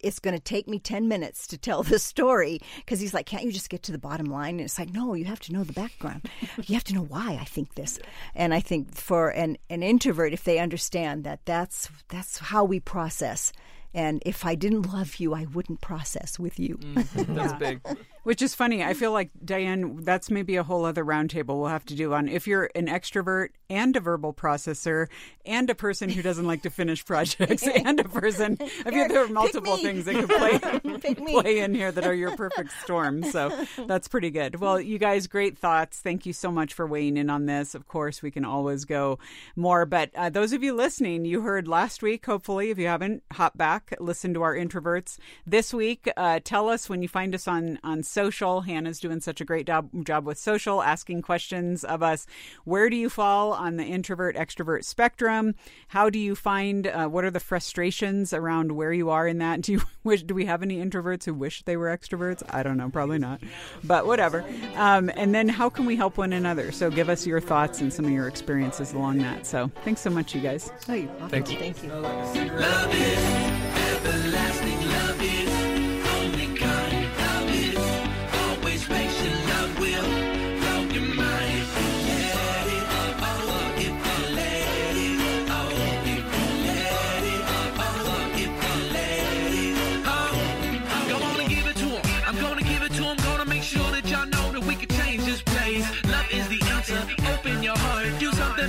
[0.00, 3.44] It's going to take me 10 minutes to tell this story because he's like, can't
[3.44, 4.54] you just get to the bottom line?
[4.54, 6.28] And it's like, no, you have to know the background.
[6.64, 7.98] you have to know why I think this.
[8.34, 12.80] And I think for an, an introvert, if they understand that that's, that's how we
[12.80, 13.52] process
[13.94, 16.78] and if I didn't love you, I wouldn't process with you.
[16.78, 17.80] Mm, that's big.
[18.22, 18.84] Which is funny.
[18.84, 22.28] I feel like Diane, that's maybe a whole other roundtable we'll have to do on
[22.28, 25.08] if you're an extrovert and a verbal processor
[25.44, 28.58] and a person who doesn't like to finish projects and a person.
[28.60, 32.36] I feel there are multiple things that could play play in here that are your
[32.36, 33.24] perfect storm.
[33.24, 34.60] So that's pretty good.
[34.60, 36.00] Well, you guys, great thoughts.
[36.00, 37.74] Thank you so much for weighing in on this.
[37.74, 39.18] Of course, we can always go
[39.56, 42.26] more, but uh, those of you listening, you heard last week.
[42.26, 46.08] Hopefully, if you haven't, hop back, listen to our introverts this week.
[46.16, 48.60] Uh, tell us when you find us on on social.
[48.60, 52.26] Hannah's doing such a great job, job with social, asking questions of us.
[52.64, 55.54] Where do you fall on the introvert extrovert spectrum?
[55.88, 59.62] How do you find uh, what are the frustrations around where you are in that?
[59.62, 62.42] Do you wish, do we have any introverts who wish they were extroverts?
[62.50, 63.40] I don't know, probably not,
[63.82, 64.44] but whatever.
[64.76, 66.72] Um, and then how can we help one another?
[66.72, 69.46] So give us your thoughts and some of your experiences along that.
[69.46, 70.70] So thanks so much, you guys.
[70.88, 71.58] Oh, Thank you.
[71.58, 71.90] Thank you.
[71.90, 74.41] sure that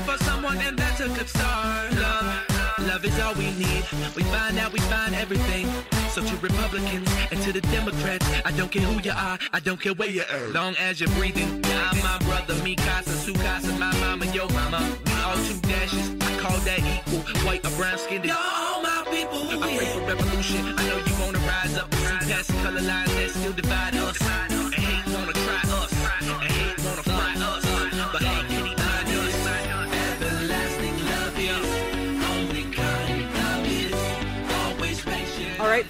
[0.01, 1.93] for someone, and that's a good start.
[1.93, 3.83] Love, love is all we need.
[4.15, 5.67] We find out, we find everything.
[6.09, 9.79] So to Republicans and to the Democrats, I don't care who you are, I don't
[9.79, 10.47] care where you are.
[10.49, 14.81] Long as you're breathing, I'm my brother, me casa, su casa, my mama, yo mama.
[15.05, 17.21] We all two dashes, I call that equal.
[17.45, 18.25] White or brown skinned.
[18.25, 20.65] Yo, my people, I pray for revolution.
[20.77, 24.52] I know you wanna rise up, see past color lines that still divide us.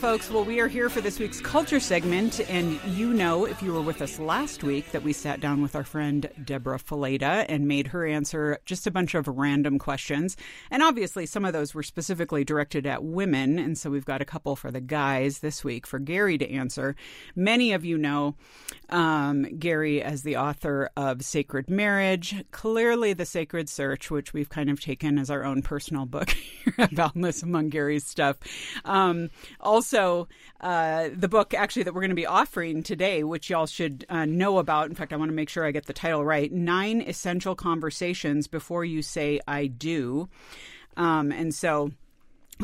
[0.04, 0.30] Folks.
[0.30, 3.82] Well, we are here for this week's culture segment, and you know, if you were
[3.82, 7.88] with us last week, that we sat down with our friend Debra Fileta and made
[7.88, 10.36] her answer just a bunch of random questions.
[10.70, 14.26] And obviously, some of those were specifically directed at women, and so we've got a
[14.26, 16.98] couple for the guys this week for Gary to answer.
[17.34, 18.36] Many of you know
[18.90, 24.70] um, Gary as the author of Sacred Marriage, clearly the Sacred Search, which we've kind
[24.70, 26.36] of taken as our own personal book
[26.78, 28.36] at Boundless among Gary's stuff.
[28.84, 29.30] Um,
[29.62, 34.06] also, uh, the book actually that we're going to be offering today, which y'all should
[34.10, 34.90] uh, know about.
[34.90, 38.48] In fact, I want to make sure I get the title right Nine Essential Conversations
[38.48, 40.30] Before You Say I Do.
[40.96, 41.92] Um, and so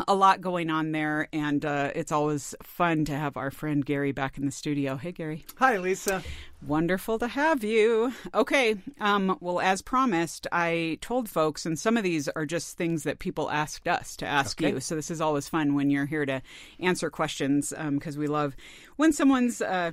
[0.07, 4.12] a lot going on there, and uh, it's always fun to have our friend Gary
[4.12, 4.95] back in the studio.
[4.95, 5.45] Hey, Gary.
[5.57, 6.23] Hi, Lisa.
[6.65, 8.13] Wonderful to have you.
[8.33, 8.75] Okay.
[8.99, 13.19] Um, well, as promised, I told folks, and some of these are just things that
[13.19, 14.73] people asked us to ask Okay.
[14.73, 14.79] you.
[14.79, 16.41] So this is always fun when you're here to
[16.79, 18.55] answer questions because we love
[18.97, 19.62] when someone's.
[19.62, 19.91] Uh,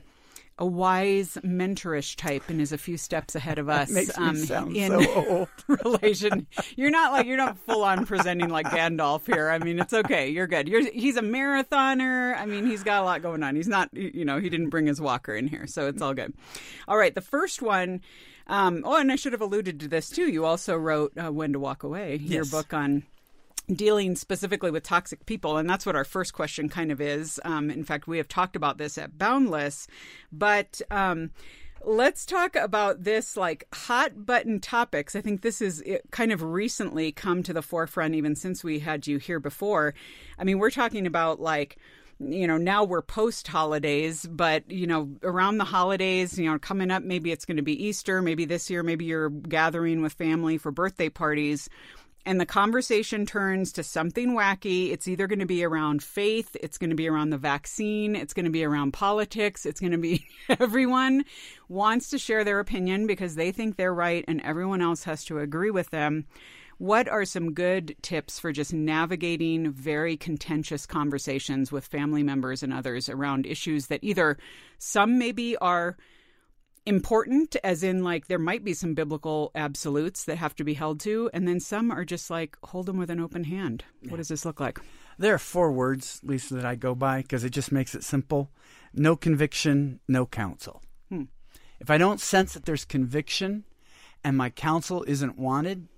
[0.58, 4.36] a wise mentorish type and is a few steps ahead of us Makes me um,
[4.36, 5.48] sound in so old.
[5.84, 6.46] relation.
[6.76, 9.50] You're not like you're not full on presenting like Gandalf here.
[9.50, 10.30] I mean, it's okay.
[10.30, 10.66] You're good.
[10.68, 12.36] You're he's a marathoner.
[12.38, 13.54] I mean, he's got a lot going on.
[13.54, 16.32] He's not you know, he didn't bring his walker in here, so it's all good.
[16.88, 18.00] All right, the first one
[18.48, 20.30] um, oh, and I should have alluded to this too.
[20.30, 22.50] You also wrote uh, "When to Walk Away," your Yes.
[22.50, 23.02] book on
[23.72, 27.40] dealing specifically with toxic people and that's what our first question kind of is.
[27.44, 29.88] Um, in fact we have talked about this at boundless.
[30.32, 31.30] But um,
[31.84, 35.14] let's talk about this like hot button topics.
[35.14, 39.06] I think this is kind of recently come to the forefront even since we had
[39.06, 39.94] you here before.
[40.38, 41.78] I mean we're talking about like
[42.18, 46.90] you know now we're post holidays but you know around the holidays you know coming
[46.90, 50.56] up maybe it's going to be easter maybe this year maybe you're gathering with family
[50.56, 51.68] for birthday parties
[52.26, 54.90] and the conversation turns to something wacky.
[54.90, 58.34] It's either going to be around faith, it's going to be around the vaccine, it's
[58.34, 60.26] going to be around politics, it's going to be
[60.60, 61.24] everyone
[61.68, 65.38] wants to share their opinion because they think they're right and everyone else has to
[65.38, 66.26] agree with them.
[66.78, 72.72] What are some good tips for just navigating very contentious conversations with family members and
[72.72, 74.36] others around issues that either
[74.78, 75.96] some maybe are
[76.86, 81.00] important as in like there might be some biblical absolutes that have to be held
[81.00, 84.28] to and then some are just like hold them with an open hand what does
[84.28, 84.78] this look like
[85.18, 88.50] There are four words, Lisa, that I go by because it just makes it simple
[88.92, 90.82] no conviction, no counsel.
[91.08, 91.24] Hmm.
[91.80, 93.64] If I don't sense that there's conviction
[94.24, 95.88] and my counsel isn't wanted,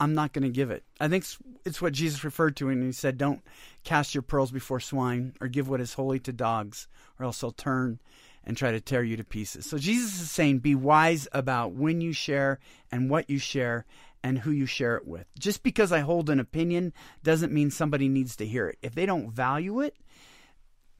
[0.00, 0.84] I'm not going to give it.
[1.00, 3.42] I think it's, it's what Jesus referred to when he said, Don't
[3.84, 7.52] cast your pearls before swine or give what is holy to dogs, or else they'll
[7.52, 8.00] turn
[8.46, 9.66] and try to tear you to pieces.
[9.66, 12.58] So Jesus is saying, Be wise about when you share
[12.92, 13.84] and what you share
[14.22, 15.26] and who you share it with.
[15.38, 18.78] Just because I hold an opinion doesn't mean somebody needs to hear it.
[18.82, 19.96] If they don't value it,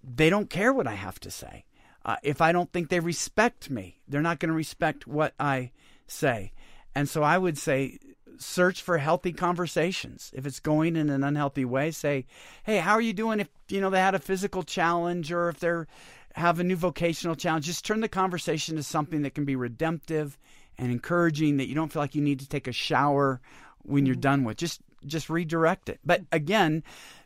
[0.02, 1.64] they don't care what I have to say.
[2.04, 5.70] Uh, if I don't think they respect me, they're not going to respect what I
[6.06, 6.52] say.
[6.94, 7.98] And so I would say,
[8.38, 10.30] search for healthy conversations.
[10.34, 12.26] If it's going in an unhealthy way, say,
[12.64, 15.60] "Hey, how are you doing?" If you know they had a physical challenge or if
[15.60, 15.86] they're
[16.34, 20.38] have a new vocational challenge, just turn the conversation to something that can be redemptive
[20.76, 21.56] and encouraging.
[21.56, 23.40] That you don't feel like you need to take a shower
[23.82, 24.20] when you're mm-hmm.
[24.20, 24.56] done with.
[24.56, 26.00] Just just redirect it.
[26.04, 26.82] But again,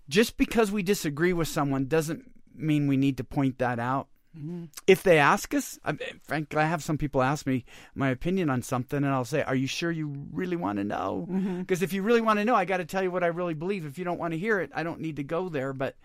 [0.08, 4.08] just because we disagree with someone doesn't mean we need to point that out.
[4.36, 4.64] Mm-hmm.
[4.86, 8.60] If they ask us, I, frankly, I have some people ask me my opinion on
[8.62, 11.60] something, and I'll say, "Are you sure you really want to know?" Mm-hmm.
[11.60, 13.54] Because if you really want to know, I got to tell you what I really
[13.54, 13.86] believe.
[13.86, 15.72] If you don't want to hear it, I don't need to go there.
[15.72, 15.96] But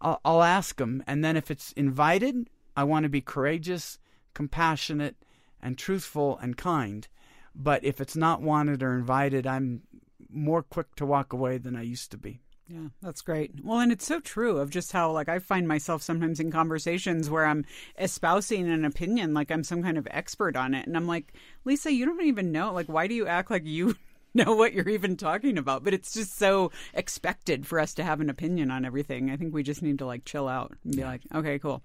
[0.00, 3.98] I'll, I'll ask them, and then if it's invited, I want to be courageous,
[4.34, 5.16] compassionate,
[5.60, 7.06] and truthful and kind.
[7.54, 9.82] But if it's not wanted or invited, I'm
[10.30, 12.40] more quick to walk away than I used to be.
[12.68, 16.00] yeah that's great well and it's so true of just how like i find myself
[16.00, 17.64] sometimes in conversations where i'm
[17.98, 21.92] espousing an opinion like i'm some kind of expert on it and i'm like lisa
[21.92, 23.94] you don't even know like why do you act like you
[24.44, 28.20] know what you're even talking about, but it's just so expected for us to have
[28.20, 29.30] an opinion on everything.
[29.30, 31.82] I think we just need to like chill out and be like, okay, cool.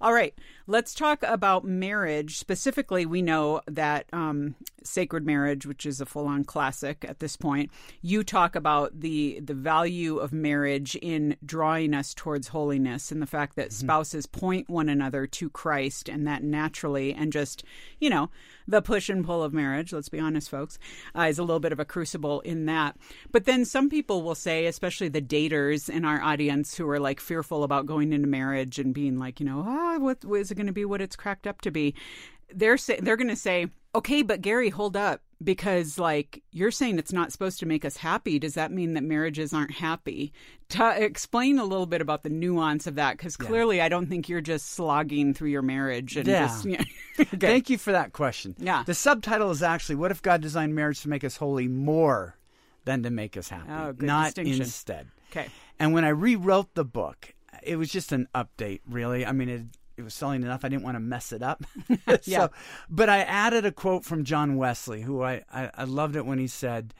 [0.00, 0.34] All right,
[0.70, 2.38] let's talk about marriage.
[2.38, 4.54] Specifically, we know that um,
[4.84, 9.40] Sacred Marriage, which is a full on classic at this point, you talk about the,
[9.40, 14.70] the value of marriage in drawing us towards holiness and the fact that spouses point
[14.70, 17.64] one another to Christ and that naturally, and just,
[17.98, 18.30] you know,
[18.68, 20.78] the push and pull of marriage, let's be honest, folks,
[21.18, 22.96] uh, is a little bit of a crucible in that.
[23.32, 27.18] But then some people will say, especially the daters in our audience who are like
[27.18, 30.59] fearful about going into marriage and being like, you know, ah, what, what is it
[30.60, 31.94] going to be what it's cracked up to be?
[32.52, 36.98] They're say, they're going to say, okay, but Gary, hold up, because like you're saying
[36.98, 38.38] it's not supposed to make us happy.
[38.38, 40.32] Does that mean that marriages aren't happy?
[40.68, 44.28] Ta explain a little bit about the nuance of that, because clearly I don't think
[44.28, 46.46] you're just slogging through your marriage and Yeah.
[46.48, 46.64] just.
[46.66, 46.84] Yeah.
[47.20, 47.36] Okay.
[47.36, 48.54] Thank you for that question.
[48.58, 48.82] Yeah.
[48.86, 52.36] The subtitle is actually What if God designed marriage to make us holy more
[52.86, 53.70] than to make us happy?
[53.70, 55.08] Oh, not instead.
[55.30, 55.48] Okay.
[55.78, 59.26] And when I rewrote the book, it was just an update, really.
[59.26, 59.62] I mean, it,
[60.00, 60.64] it was selling enough.
[60.64, 61.64] I didn't want to mess it up.
[62.06, 62.48] so, Yeah.
[62.88, 66.38] But I added a quote from John Wesley, who I, I, I loved it when
[66.38, 66.94] he said,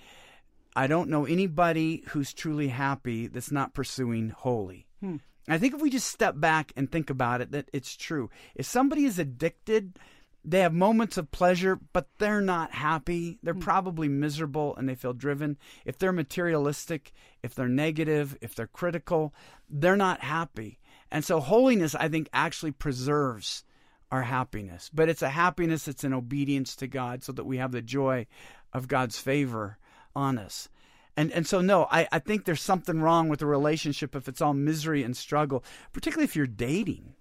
[0.77, 4.87] I don't know anybody who's truly happy that's not pursuing holy.
[5.01, 5.17] Hmm.
[5.49, 8.31] I think if we just step back and think about it, that it's true.
[8.55, 9.99] If somebody is addicted,
[10.45, 13.39] they have moments of pleasure, but they're not happy.
[13.43, 13.61] They're hmm.
[13.61, 15.59] probably miserable and they feel driven.
[15.85, 19.35] If they're materialistic, if they're negative, if they're critical,
[19.69, 20.79] they're not happy.
[21.11, 23.65] And so holiness, I think, actually preserves
[24.11, 24.91] our happiness.
[24.93, 28.27] But it's a happiness that's in obedience to God so that we have the joy
[28.73, 29.79] of God's favor
[30.15, 30.69] on us.
[31.17, 34.41] And and so no, I, I think there's something wrong with a relationship if it's
[34.41, 37.15] all misery and struggle, particularly if you're dating.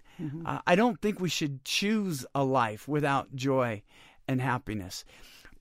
[0.46, 3.82] Uh, I don't think we should choose a life without joy
[4.28, 5.06] and happiness.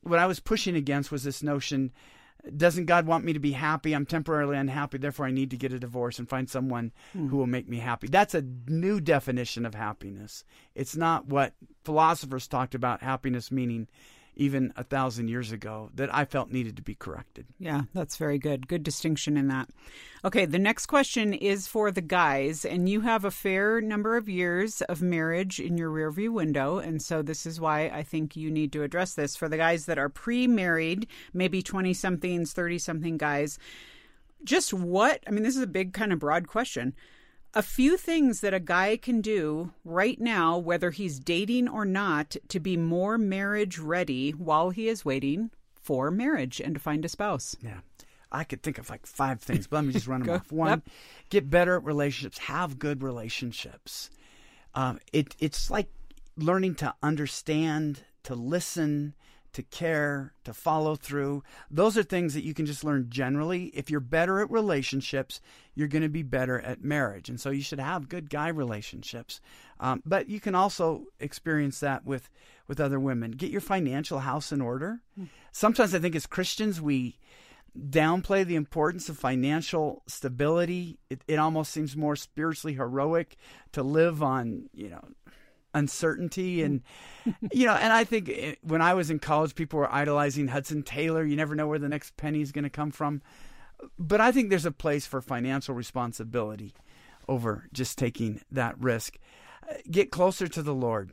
[0.03, 1.93] What I was pushing against was this notion
[2.57, 3.93] doesn't God want me to be happy?
[3.93, 7.29] I'm temporarily unhappy, therefore I need to get a divorce and find someone hmm.
[7.29, 8.09] who will make me happy.
[8.09, 10.45] That's a new definition of happiness.
[10.75, 13.89] It's not what philosophers talked about happiness meaning
[14.39, 17.47] even a thousand years ago that I felt needed to be corrected.
[17.59, 18.69] Yeah, that's very good.
[18.69, 19.69] Good distinction in that.
[20.25, 24.29] Okay, the next question is for the guys, and you have a fair number of
[24.29, 28.51] years of marriage in your rearview window, and so this is why I think you
[28.51, 29.37] need to address this.
[29.37, 33.59] For the guys that are pre married, maybe 20 somethings, 30 something guys,
[34.45, 36.95] just what, I mean, this is a big kind of broad question.
[37.55, 42.37] A few things that a guy can do right now, whether he's dating or not,
[42.49, 47.09] to be more marriage ready while he is waiting for marriage and to find a
[47.09, 47.57] spouse.
[47.63, 47.79] Yeah.
[48.31, 50.53] I could think of like five things, but let me just run them off.
[50.53, 50.83] One, Yep.
[51.31, 52.39] get better at relationships.
[52.39, 54.11] Have good relationships.
[54.75, 55.89] Um, it it's like
[56.37, 59.15] learning to understand, to listen,
[59.53, 61.43] to care, to follow through.
[61.71, 63.67] Those are things that you can just learn generally.
[63.67, 65.41] If you're better at relationships,
[65.75, 69.41] you're going to be better at marriage, and so you should have good guy relationships.
[69.81, 72.31] Um, but you can also experience that with
[72.67, 73.31] with other women.
[73.31, 75.01] Get your financial house in order.
[75.53, 77.19] Sometimes I think as Christians we
[77.79, 80.99] downplay the importance of financial stability.
[81.11, 83.37] It, it almost seems more spiritually heroic
[83.73, 85.05] to live on, you know,
[85.75, 86.83] uncertainty and
[87.53, 90.83] you know and i think eh, when i was in college people were idolizing hudson
[90.83, 91.25] taylor.
[91.25, 93.23] You never know where the next penny is going to come from.
[93.99, 96.75] But i think there's a place for financial responsibility
[97.29, 99.19] over just taking that risk.
[99.71, 101.13] Uh, get closer to the lord.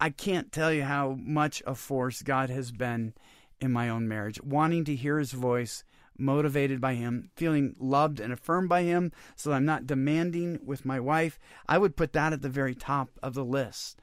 [0.00, 3.14] I can't tell you how much a force god has been
[3.60, 5.82] in my own marriage, wanting to hear his voice,
[6.18, 10.84] motivated by him, feeling loved and affirmed by him, so that I'm not demanding with
[10.84, 11.38] my wife.
[11.68, 14.00] I would put that at the very top of the list.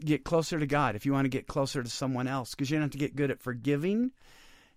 [0.00, 2.78] Get closer to God if you want to get closer to someone else, because you're
[2.78, 4.12] going to have to get good at forgiving.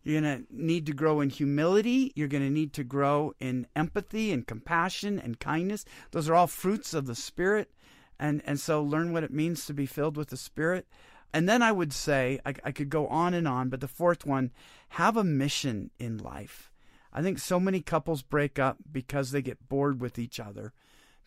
[0.04, 2.14] You're going to need to grow in humility.
[2.16, 5.84] You're going to need to grow in empathy and compassion and kindness.
[6.12, 7.70] Those are all fruits of the Spirit.
[8.18, 10.88] And, and so learn what it means to be filled with the Spirit.
[11.34, 14.26] And then I would say, I, I could go on and on, but the fourth
[14.26, 14.52] one,
[14.90, 16.72] have a mission in life.
[17.14, 20.74] I think so many couples break up because they get bored with each other,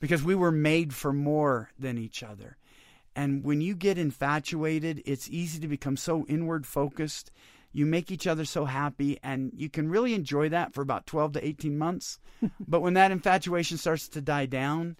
[0.00, 2.56] because we were made for more than each other.
[3.14, 7.30] And when you get infatuated, it's easy to become so inward focused.
[7.72, 11.34] You make each other so happy, and you can really enjoy that for about 12
[11.34, 12.18] to 18 months.
[12.66, 14.96] but when that infatuation starts to die down,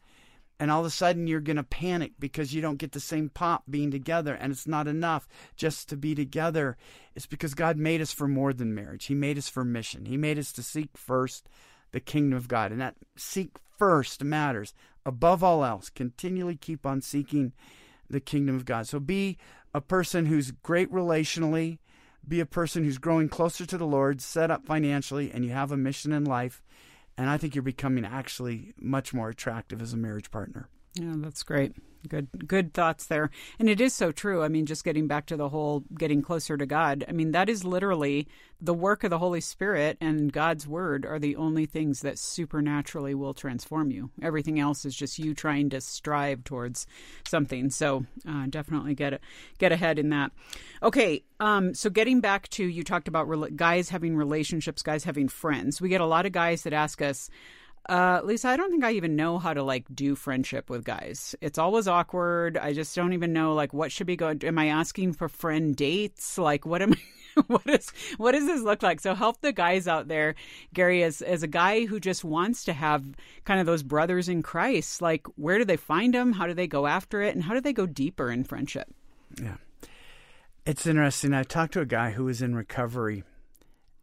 [0.63, 3.29] and all of a sudden you're going to panic because you don't get the same
[3.29, 6.77] pop being together and it's not enough just to be together.
[7.17, 9.07] It's because god made us for more than marriage.
[9.07, 10.05] He made us for mission.
[10.05, 11.49] He made us to seek first
[11.91, 14.73] the kingdom of god and that seek first matters.
[15.05, 17.53] Above all else continually keep on seeking
[18.09, 18.87] the kingdom of god.
[18.87, 19.39] So be
[19.75, 21.79] a person who's great relationally.
[22.29, 25.73] Be a person who's growing closer to the Lord, set up financially, and you have
[25.73, 26.63] a mission in life.
[27.17, 30.69] And I think you're becoming actually much more attractive as a marriage partner.
[30.95, 31.73] Yeah, that's great.
[32.09, 33.31] Good, good thoughts there.
[33.61, 34.43] And it is so true.
[34.43, 37.05] I mean, just getting back to the whole getting closer to God.
[37.09, 38.27] I mean, that is literally
[38.61, 43.15] the work of the Holy Spirit and God's Word are the only things that supernaturally
[43.15, 44.11] will transform you.
[44.21, 46.87] Everything else is just you trying to strive towards
[47.27, 47.71] something.
[47.71, 49.21] So uh, definitely get
[49.59, 50.33] get ahead in that.
[50.83, 55.29] Okay, um, so getting back to you talked about re- guys having relationships, guys having
[55.29, 55.81] friends.
[55.81, 57.31] We get a lot of guys that ask us
[57.89, 61.35] uh, Lisa, I don't think I even know how to like do friendship with guys.
[61.41, 62.57] It's always awkward.
[62.57, 64.45] I just don't even know like what should be going.
[64.45, 66.39] Am I asking for friend dates?
[66.39, 66.97] Like what am I?
[67.47, 69.01] what is what does this look like?
[69.01, 70.35] So help the guys out there,
[70.75, 73.05] Gary, as as a guy who just wants to have
[73.45, 75.03] kind of those brothers in Christ.
[75.03, 76.33] Like where do they find them?
[76.33, 77.35] How do they go after it?
[77.35, 78.89] And how do they go deeper in friendship?
[79.41, 79.57] Yeah,
[80.65, 81.35] it's interesting.
[81.35, 83.25] I talked to a guy who was in recovery,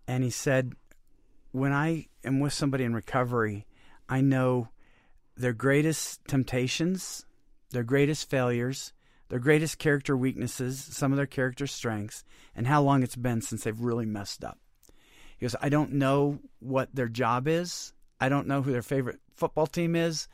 [0.08, 0.74] and he said,
[1.52, 3.66] when I am with somebody in recovery
[4.10, 4.70] I know
[5.38, 7.26] their greatest temptations,
[7.70, 8.92] their greatest failures,
[9.30, 12.24] their greatest character weaknesses, some of their character strengths,
[12.56, 14.58] and how long it's been since they've really messed up.
[15.38, 17.94] He goes, I don't know what their job is.
[18.20, 20.28] I don't know who their favorite football team is.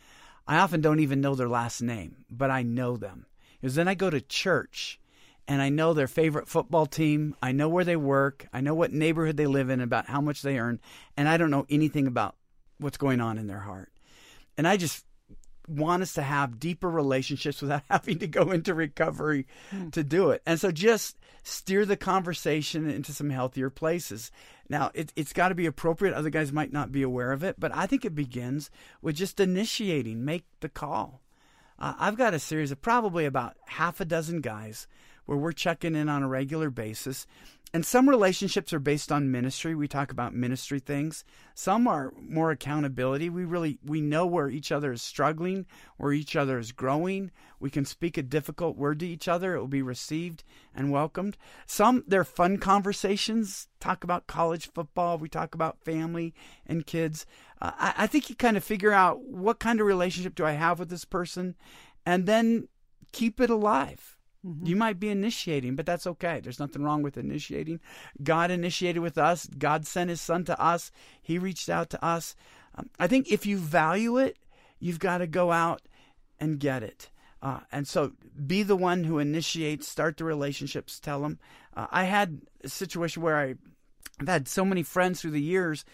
[0.48, 3.26] I often don't even know their last name, but I know them.
[3.60, 5.00] Because then I go to church
[5.48, 7.36] and I know their favorite football team.
[7.42, 8.48] I know where they work.
[8.54, 10.80] I know what neighborhood they live in, about how much they earn.
[11.18, 12.36] And I don't know anything about
[12.80, 13.92] what's going on in their heart.
[14.58, 15.06] And I just
[15.68, 19.92] want us to have deeper relationships without having to go into recovery mm.
[19.94, 20.42] to do it.
[20.46, 24.32] And so just steer the conversation into some healthier places.
[24.70, 26.16] Now, it, it's got to be appropriate.
[26.16, 28.72] Other guys might not be aware of it, but I think it begins
[29.02, 31.22] with just initiating, make the call.
[31.78, 34.88] Uh, I've got a series of probably about half a dozen guys
[35.26, 37.28] where we're checking in on a regular basis
[37.76, 39.76] and some relationships are based on ministry.
[39.76, 41.26] We talk about ministry things.
[41.56, 43.30] Some are more accountability.
[43.30, 45.66] We really we know where each other is struggling,
[45.98, 47.32] where each other is growing.
[47.60, 49.56] We can speak a difficult word to each other.
[49.56, 51.36] It will be received and welcomed.
[51.68, 53.68] Some they're fun conversations.
[53.82, 55.18] Talk about college football.
[55.18, 56.34] We talk about family
[56.66, 57.26] and kids.
[57.62, 60.54] Uh, I, I think you kind of figure out what kind of relationship do I
[60.54, 61.56] have with this person,
[62.06, 62.70] and then
[63.12, 64.16] keep it alive
[64.46, 64.66] Mm-hmm.
[64.66, 66.40] You might be initiating, but that's okay.
[66.40, 67.80] There's nothing wrong with initiating.
[68.22, 69.48] God initiated with us.
[69.58, 70.92] God sent his son to us.
[71.22, 72.36] He reached out to us.
[72.76, 74.38] Um, I think if you value it,
[74.80, 75.82] you've got to go out
[76.40, 77.10] and get it.
[77.42, 78.14] Uh, and so
[78.46, 81.40] be the one who initiates, start the relationships, tell them.
[81.76, 83.56] Uh, I had a situation where I,
[84.20, 85.86] I've had so many friends through the years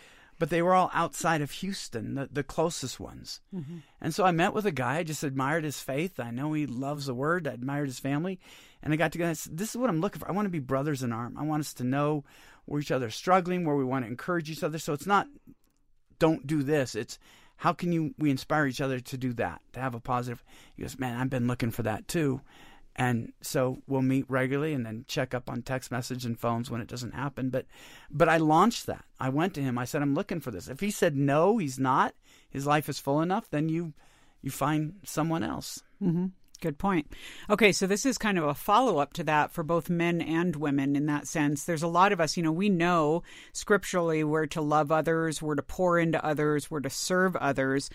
[0.42, 3.42] but they were all outside of Houston, the, the closest ones.
[3.56, 3.78] Mm-hmm.
[4.02, 4.98] And so I met with a guy.
[4.98, 6.20] I just admired his faith.
[6.20, 7.48] I know he loves the word.
[7.48, 8.40] I admired his family.
[8.82, 10.28] And I got to go, this is what I'm looking for.
[10.28, 11.38] I want to be brothers in arm.
[11.38, 12.24] I want us to know
[12.66, 14.80] where each other is struggling, where we want to encourage each other.
[14.80, 15.28] So it's not,
[16.18, 16.96] don't do this.
[16.96, 17.20] It's,
[17.58, 20.44] how can you we inspire each other to do that to have a positive
[20.76, 22.42] he goes man i've been looking for that too
[22.96, 26.82] and so we'll meet regularly and then check up on text message and phones when
[26.82, 27.66] it doesn't happen but
[28.10, 30.80] but i launched that i went to him i said i'm looking for this if
[30.80, 32.14] he said no he's not
[32.50, 33.94] his life is full enough then you
[34.42, 36.28] you find someone else mm-hmm.
[36.62, 37.12] Good point.
[37.50, 40.56] Okay, so this is kind of a follow up to that for both men and
[40.56, 41.64] women in that sense.
[41.64, 45.56] There's a lot of us, you know, we know scripturally we're to love others, we're
[45.56, 47.90] to pour into others, we're to serve others.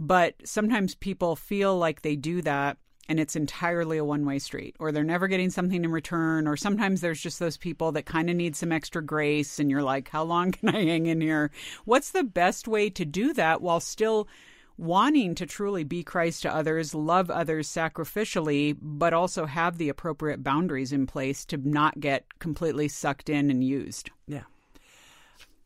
[0.00, 2.76] But sometimes people feel like they do that
[3.08, 6.56] and it's entirely a one way street, or they're never getting something in return, or
[6.56, 10.08] sometimes there's just those people that kind of need some extra grace, and you're like,
[10.08, 11.50] how long can I hang in here?
[11.84, 14.28] What's the best way to do that while still
[14.76, 20.42] wanting to truly be Christ to others, love others sacrificially, but also have the appropriate
[20.42, 24.10] boundaries in place to not get completely sucked in and used?
[24.26, 24.44] Yeah.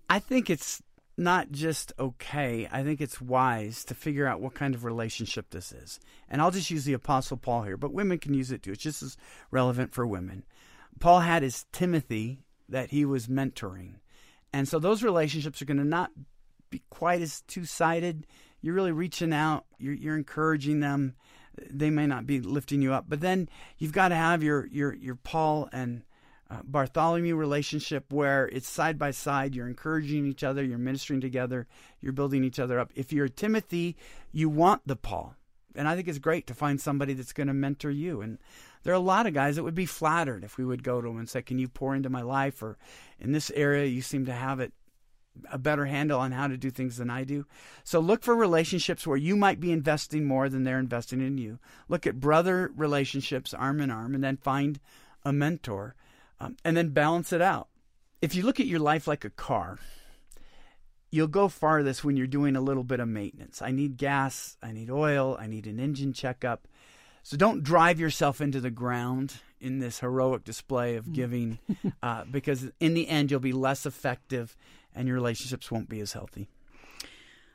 [0.09, 0.82] I think it's
[1.16, 5.72] not just okay, I think it's wise to figure out what kind of relationship this
[5.72, 6.00] is.
[6.28, 8.72] And I'll just use the Apostle Paul here, but women can use it too.
[8.72, 9.16] It's just as
[9.50, 10.44] relevant for women.
[11.00, 13.94] Paul had his Timothy that he was mentoring.
[14.52, 16.10] And so those relationships are going to not
[16.70, 18.26] be quite as two sided.
[18.60, 21.14] You're really reaching out, you're, you're encouraging them.
[21.70, 24.94] They may not be lifting you up, but then you've got to have your, your,
[24.94, 26.02] your Paul and
[26.53, 29.55] Uh, Bartholomew relationship where it's side by side.
[29.55, 31.66] You're encouraging each other, you're ministering together,
[32.00, 32.90] you're building each other up.
[32.94, 33.96] If you're Timothy,
[34.32, 35.34] you want the Paul.
[35.74, 38.20] And I think it's great to find somebody that's going to mentor you.
[38.20, 38.36] And
[38.82, 41.09] there are a lot of guys that would be flattered if we would go to
[41.09, 42.62] them and say, Can you pour into my life?
[42.62, 42.76] Or
[43.18, 44.74] in this area, you seem to have it
[45.50, 47.46] a better handle on how to do things than I do.
[47.82, 51.59] So look for relationships where you might be investing more than they're investing in you.
[51.88, 54.78] Look at brother relationships arm in arm and then find
[55.24, 55.94] a mentor
[56.43, 57.68] um, and then balance it out.
[58.20, 59.78] if you look at your life like a car,
[61.11, 63.61] you'll go farthest when you're doing a little bit of maintenance.
[63.61, 66.68] I need gas, I need oil, I need an engine checkup.
[67.24, 71.59] So don't drive yourself into the ground in this heroic display of giving,
[72.03, 74.57] uh, because in the end, you'll be less effective
[74.95, 76.49] and your relationships won't be as healthy.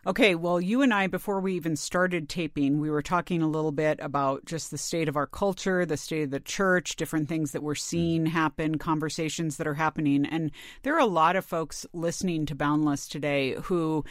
[0.07, 3.73] Okay, well, you and I, before we even started taping, we were talking a little
[3.73, 7.51] bit about just the state of our culture, the state of the church, different things
[7.51, 7.81] that we're mm.
[7.81, 10.25] seeing happen, conversations that are happening.
[10.25, 10.51] And
[10.83, 14.05] there are a lot of folks listening to Boundless today who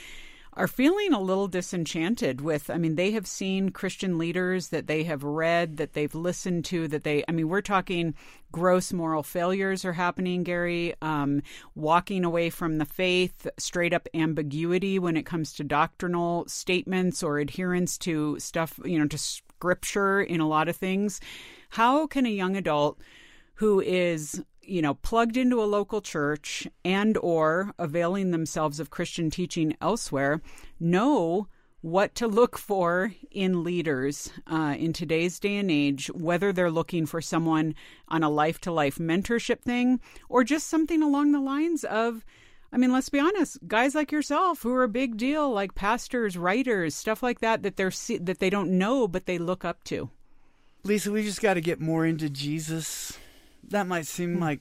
[0.57, 5.05] are feeling a little disenchanted with i mean they have seen christian leaders that they
[5.05, 8.15] have read that they've listened to that they i mean we're talking
[8.53, 11.43] gross moral failures are happening gary um,
[11.75, 17.39] walking away from the faith straight up ambiguity when it comes to doctrinal statements or
[17.39, 19.19] adherence to stuff you know to
[19.57, 21.21] scripture in a lot of things.
[21.71, 23.01] How can a young adult
[23.55, 29.31] who is you know plugged into a local church and or availing themselves of christian
[29.31, 30.41] teaching elsewhere
[30.81, 31.47] know
[31.83, 37.07] what to look for in leaders uh, in today's day and age whether they're looking
[37.07, 37.75] for someone
[38.09, 42.25] on a life to life mentorship thing or just something along the lines of
[42.73, 43.59] I mean, let's be honest.
[43.69, 47.77] Guys like yourself, who are a big deal, like pastors, writers, stuff like that, that
[47.77, 50.11] they're that they don't know, but they look up to.
[50.83, 53.19] Lisa, we just got to get more into Jesus
[53.71, 54.43] that might seem hmm.
[54.43, 54.61] like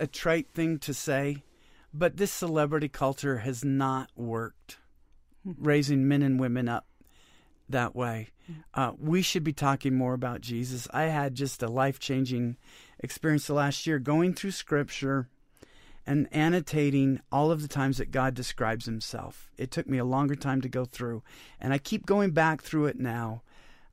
[0.00, 1.44] a trite thing to say,
[1.92, 4.78] but this celebrity culture has not worked
[5.42, 5.52] hmm.
[5.58, 6.86] raising men and women up
[7.68, 8.30] that way.
[8.46, 8.52] Hmm.
[8.74, 10.88] Uh, we should be talking more about Jesus.
[10.92, 12.56] I had just a life changing
[13.00, 15.28] experience the last year going through scripture
[16.06, 19.50] and annotating all of the times that God describes himself.
[19.56, 21.22] It took me a longer time to go through,
[21.58, 23.42] and I keep going back through it now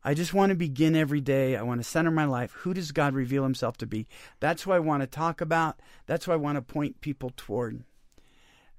[0.03, 1.55] I just want to begin every day.
[1.55, 2.51] I want to center my life.
[2.59, 4.07] Who does God reveal himself to be?
[4.39, 5.79] That's what I want to talk about.
[6.07, 7.83] That's what I want to point people toward.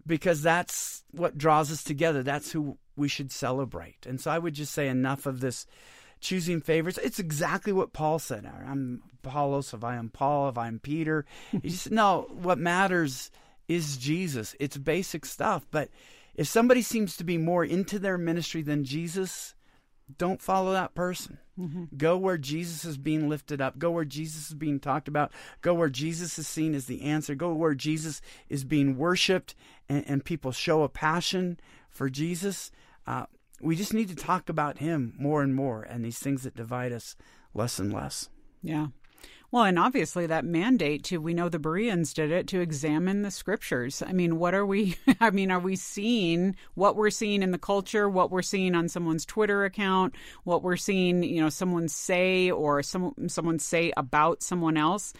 [0.04, 2.24] Because that's what draws us together.
[2.24, 4.04] That's who we should celebrate.
[4.04, 5.64] And so I would just say enough of this
[6.20, 6.98] choosing favorites.
[7.02, 8.44] It's exactly what Paul said.
[8.46, 11.24] I'm Apollos, if I am Paul, if I'm Peter.
[11.62, 13.30] He no, what matters
[13.68, 14.56] is Jesus.
[14.58, 15.66] It's basic stuff.
[15.70, 15.90] But
[16.34, 19.54] if somebody seems to be more into their ministry than Jesus,
[20.18, 21.38] don't follow that person.
[21.58, 21.96] Mm-hmm.
[21.96, 23.78] Go where Jesus is being lifted up.
[23.78, 25.32] Go where Jesus is being talked about.
[25.60, 27.34] Go where Jesus is seen as the answer.
[27.34, 29.54] Go where Jesus is being worshiped
[29.88, 31.58] and, and people show a passion
[31.90, 32.70] for Jesus.
[33.06, 33.26] Uh,
[33.60, 36.92] we just need to talk about him more and more and these things that divide
[36.92, 37.16] us
[37.54, 38.28] less and less.
[38.62, 38.88] Yeah.
[39.52, 43.30] Well, and obviously that mandate to, we know the Bereans did it, to examine the
[43.30, 44.02] scriptures.
[44.04, 47.58] I mean, what are we, I mean, are we seeing what we're seeing in the
[47.58, 52.50] culture, what we're seeing on someone's Twitter account, what we're seeing, you know, someone say
[52.50, 55.12] or some, someone say about someone else?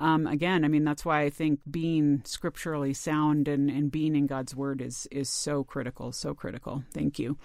[0.00, 4.26] Um, again, I mean, that's why I think being scripturally sound and, and being in
[4.26, 6.82] God's word is, is so critical, so critical.
[6.94, 7.36] Thank you.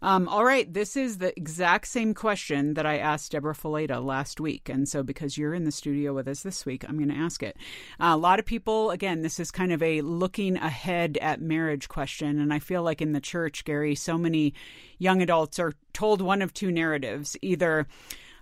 [0.00, 0.72] Um, all right.
[0.72, 4.70] This is the exact same question that I asked Debra Fileta last week.
[4.70, 7.42] And so, because you're in the studio with us this week, I'm going to ask
[7.42, 7.58] it.
[8.00, 11.88] Uh, a lot of people, again, this is kind of a looking ahead at marriage
[11.88, 12.40] question.
[12.40, 14.54] And I feel like in the church, Gary, so many
[14.98, 17.86] young adults are told one of two narratives either,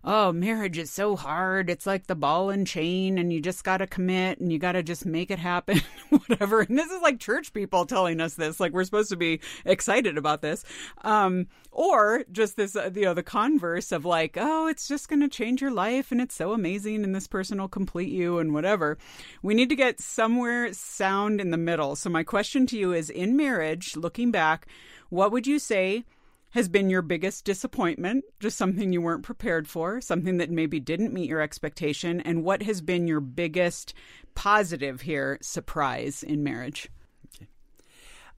[0.03, 1.69] oh, marriage is so hard.
[1.69, 4.73] It's like the ball and chain, and you just got to commit and you got
[4.73, 6.61] to just make it happen, whatever.
[6.61, 10.17] And this is like church people telling us this, like we're supposed to be excited
[10.17, 10.65] about this.
[11.03, 15.21] Um, or just this, uh, you know, the converse of like, oh, it's just going
[15.21, 18.53] to change your life and it's so amazing and this person will complete you and
[18.53, 18.99] whatever.
[19.43, 21.95] We need to get somewhere sound in the middle.
[21.95, 24.67] So, my question to you is in marriage, looking back,
[25.11, 26.05] what would you say?
[26.51, 31.13] Has been your biggest disappointment, just something you weren't prepared for, something that maybe didn't
[31.13, 33.95] meet your expectation, and what has been your biggest
[34.35, 36.89] positive here surprise in marriage?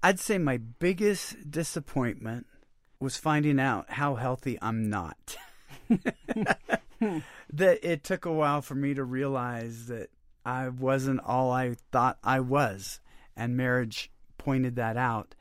[0.02, 2.46] I'd say my biggest disappointment
[3.00, 5.36] was finding out how healthy I'm not.
[5.88, 10.10] that it took a while for me to realize that
[10.44, 13.00] I wasn't all I thought I was,
[13.36, 15.34] and marriage pointed that out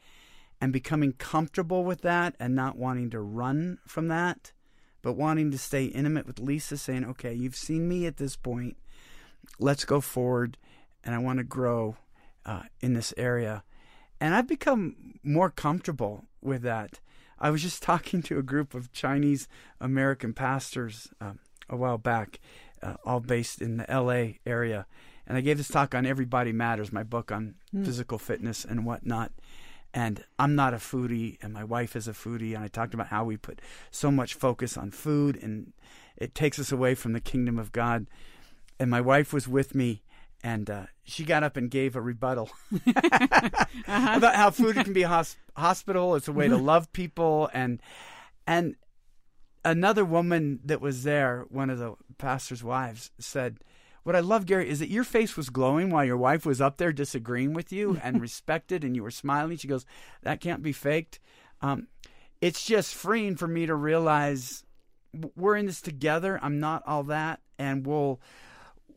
[0.62, 4.54] and becoming comfortable with that and not wanting to run from that,
[5.02, 8.78] but wanting to stay intimate with Lisa, saying, okay, you've seen me at this point.
[9.60, 10.58] Let's go forward,
[11.04, 11.98] and I want to grow
[12.46, 13.64] uh, in this area.
[14.20, 17.00] And I've become more comfortable with that.
[17.40, 19.48] I was just talking to a group of Chinese
[19.80, 22.40] American pastors um, a while back,
[22.84, 24.86] uh, all based in the LA area.
[25.26, 27.86] And I gave this talk on Every Body Matters, my book on mm.
[27.86, 29.32] physical fitness and whatnot.
[29.94, 32.56] And I'm not a foodie, and my wife is a foodie.
[32.56, 35.74] And I talked about how we put so much focus on food, and
[36.16, 38.08] it takes us away from the kingdom of God.
[38.80, 40.02] And my wife was with me,
[40.44, 42.50] and uh, she got up and gave a rebuttal
[42.86, 46.16] about how food can be hosp- hospital.
[46.16, 47.82] It's a way to love people, and
[48.48, 48.76] and
[49.64, 53.60] another woman that was there, one of the pastor's wives, said,
[54.04, 56.78] "What I love, Gary, is that your face was glowing while your wife was up
[56.78, 59.86] there disagreeing with you and respected, and you were smiling." She goes,
[60.24, 61.20] "That can't be faked."
[61.62, 61.88] Um,
[62.42, 64.64] it's just freeing for me to realize
[65.36, 66.40] we're in this together.
[66.42, 68.20] I'm not all that, and we'll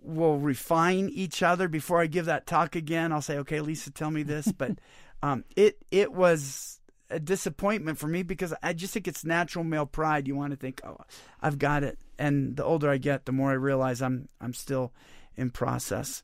[0.00, 3.12] we'll refine each other before I give that talk again.
[3.12, 4.72] I'll say, okay, Lisa, tell me this, but
[5.22, 6.80] um, it it was
[7.10, 10.26] a disappointment for me because I just think it's natural male pride.
[10.26, 10.98] You want to think, oh,
[11.40, 14.92] I've got it, and the older I get, the more I realize I'm I'm still
[15.36, 16.22] in process.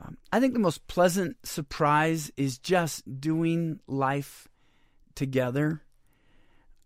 [0.00, 4.46] Um, I think the most pleasant surprise is just doing life
[5.14, 5.82] together,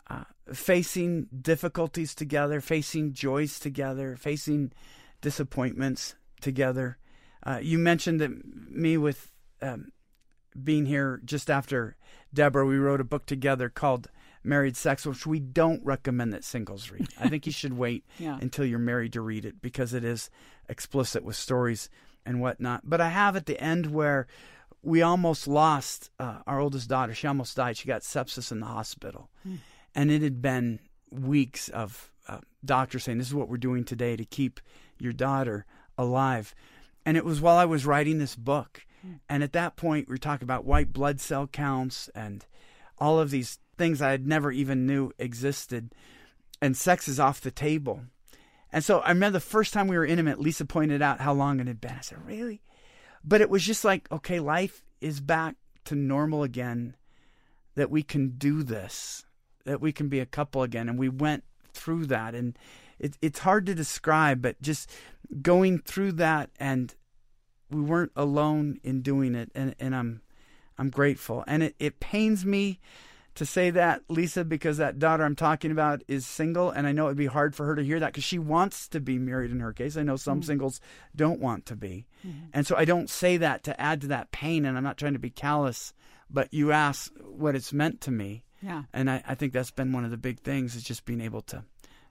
[0.08, 4.72] uh, facing difficulties together, facing joys together, facing
[5.20, 6.96] disappointments together.
[7.44, 8.30] Uh, you mentioned that
[8.70, 9.30] me with
[9.60, 9.92] um,
[10.62, 11.96] being here just after
[12.34, 14.08] Debra, we wrote a book together called
[14.44, 17.08] Married Sex, which we don't recommend that singles read.
[17.20, 18.38] I think you should wait Yeah.
[18.40, 20.30] until you're married to read it because it is
[20.68, 21.88] explicit with stories
[22.24, 22.82] and whatnot.
[22.84, 24.26] But I have at the end where
[24.82, 27.14] we almost lost uh, our oldest daughter.
[27.14, 27.76] She almost died.
[27.76, 29.30] She got sepsis in the hospital.
[29.94, 30.80] And it had been
[31.10, 34.60] weeks of uh, doctors saying, This is what we're doing today to keep
[34.98, 35.66] your daughter
[35.98, 36.54] alive.
[37.04, 38.84] And it was while I was writing this book.
[39.28, 42.44] And at that point, we were talking about white blood cell counts and
[42.98, 45.94] all of these things I had never even knew existed.
[46.60, 48.02] And sex is off the table.
[48.72, 51.60] And so I remember the first time we were intimate, Lisa pointed out how long
[51.60, 51.96] it had been.
[51.98, 52.62] I said, Really?
[53.24, 56.96] But it was just like, okay, life is back to normal again,
[57.74, 59.24] that we can do this,
[59.64, 60.88] that we can be a couple again.
[60.88, 62.34] And we went through that.
[62.34, 62.58] And
[62.98, 64.90] it, it's hard to describe, but just
[65.40, 66.94] going through that and
[67.74, 69.50] we weren't alone in doing it.
[69.54, 70.22] And, and I'm,
[70.78, 71.44] I'm grateful.
[71.46, 72.80] And it, it pains me
[73.34, 77.06] to say that, Lisa, because that daughter I'm talking about is single, and I know
[77.06, 79.60] it'd be hard for her to hear that because she wants to be married in
[79.60, 79.96] her case.
[79.96, 80.46] I know some mm-hmm.
[80.46, 80.80] singles
[81.16, 82.06] don't want to be.
[82.26, 82.46] Mm-hmm.
[82.52, 85.14] And so I don't say that to add to that pain, and I'm not trying
[85.14, 85.94] to be callous,
[86.28, 88.44] but you ask what it's meant to me.
[88.60, 88.82] Yeah.
[88.92, 91.42] And I, I think that's been one of the big things is just being able
[91.42, 91.64] to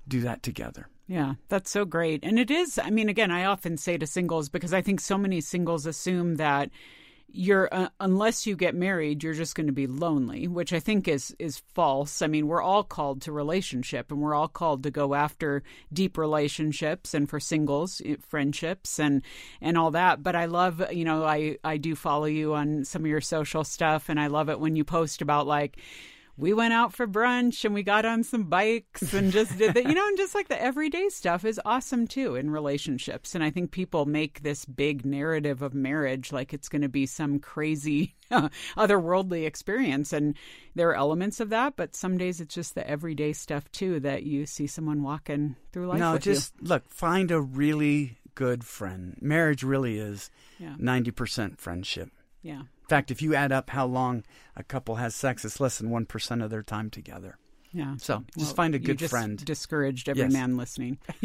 [0.08, 0.88] do that together.
[1.12, 2.24] Yeah, that's so great.
[2.24, 5.18] And it is, I mean, again, I often say to singles because I think so
[5.18, 6.70] many singles assume that
[7.34, 11.08] you're uh, unless you get married you're just going to be lonely which i think
[11.08, 14.92] is is false i mean we're all called to relationship and we're all called to
[14.92, 19.22] go after deep relationships and for singles eh, friendships and
[19.62, 23.04] and all that but i love you know i i do follow you on some
[23.04, 25.78] of your social stuff and i love it when you post about like
[26.38, 29.84] we went out for brunch and we got on some bikes and just did that,
[29.88, 33.36] you know, and just like the everyday stuff is awesome too in relationships.
[33.36, 37.06] And I think people make this big narrative of marriage like it's going to be
[37.06, 38.16] some crazy
[38.78, 40.14] otherworldly experience.
[40.14, 40.36] And
[40.76, 44.24] there are elements of that, but some days it's just the everyday stuff too that
[44.24, 46.00] you see someone walking through life.
[46.00, 49.18] no, just look, find a really good friend.
[49.22, 50.30] Marriage really is
[50.60, 50.76] Yeah.
[50.80, 52.10] 90% friendship.
[52.42, 52.62] Yeah.
[52.92, 55.90] In fact, if you add up how long a couple has sex, it's less than
[55.92, 57.38] 1% of their time together.
[57.72, 57.96] Yeah.
[57.96, 59.38] So just Well, find a good just friend.
[59.46, 60.34] Discouraged every Yes.
[60.34, 60.98] man listening.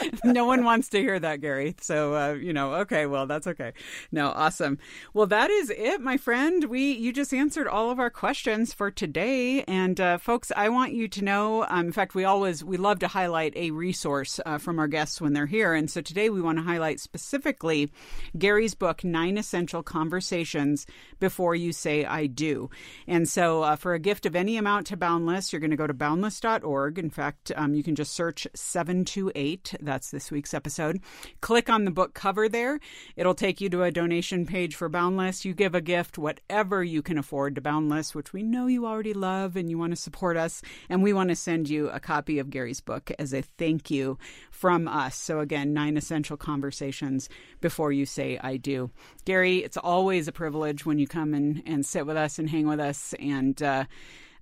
[0.24, 1.74] No one wants to hear that, Gary.
[1.80, 3.72] So uh, you know, okay, well, that's okay.
[4.12, 4.78] No, awesome.
[5.14, 6.64] Well, that is it, my friend.
[6.64, 10.92] We you just answered all of our questions for today, and uh, folks, I want
[10.92, 11.64] you to know.
[11.68, 15.20] Um, in fact, we always we love to highlight a resource uh, from our guests
[15.20, 17.90] when they're here, and so today we want to highlight specifically
[18.36, 20.86] Gary's book, Nine Essential Conversations
[21.20, 22.70] Before You Say I Do.
[23.06, 25.86] And so, uh, for a gift of any amount to Boundless, you're going to go
[25.86, 26.98] to boundless.org.
[26.98, 29.74] In fact, um, you can just search 728.
[29.88, 31.00] That's this week's episode.
[31.40, 32.78] Click on the book cover there.
[33.16, 35.46] It'll take you to a donation page for Boundless.
[35.46, 39.14] You give a gift, whatever you can afford to Boundless, which we know you already
[39.14, 40.60] love and you want to support us.
[40.90, 44.18] And we want to send you a copy of Gary's book as a thank you
[44.50, 45.16] from us.
[45.16, 47.30] So, again, nine essential conversations
[47.62, 48.90] before you say I do.
[49.24, 52.66] Gary, it's always a privilege when you come and, and sit with us and hang
[52.66, 53.14] with us.
[53.18, 53.86] And uh,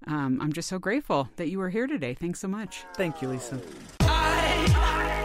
[0.09, 2.15] um, I'm just so grateful that you were here today.
[2.15, 2.83] Thanks so much.
[2.95, 3.61] Thank you, Lisa.
[4.01, 5.16] I, I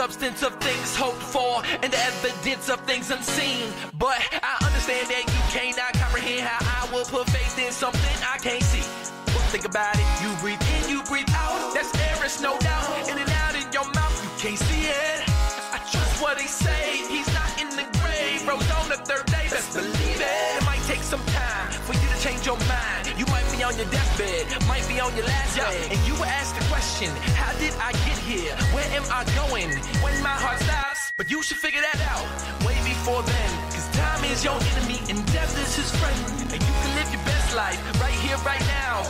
[0.00, 3.70] substance of things hoped for and the evidence of things unseen.
[3.98, 8.38] But I understand that you cannot comprehend how I will put faith in something I
[8.38, 9.19] can't see.
[9.50, 10.06] Think about it.
[10.22, 11.74] You breathe in, you breathe out.
[11.74, 12.86] That's Eris, no doubt.
[13.10, 15.26] In and out of your mouth, you can't see it.
[15.74, 17.02] I trust what they say.
[17.10, 18.46] He's not in the grave.
[18.46, 20.62] Rose on the third day, best believe it.
[20.62, 23.10] It might take some time for you to change your mind.
[23.18, 25.90] You might be on your deathbed, might be on your last day.
[25.90, 28.54] And you were asked the question, how did I get here?
[28.70, 29.66] Where am I going?
[29.98, 31.12] When my heart stops.
[31.16, 32.22] But you should figure that out
[32.64, 33.50] way before then.
[33.74, 36.54] Cause time is your enemy and death is his friend.
[36.54, 39.02] And you can live your best life right here, right now.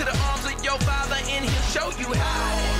[0.00, 2.79] Into the arms of your father and he'll show you how.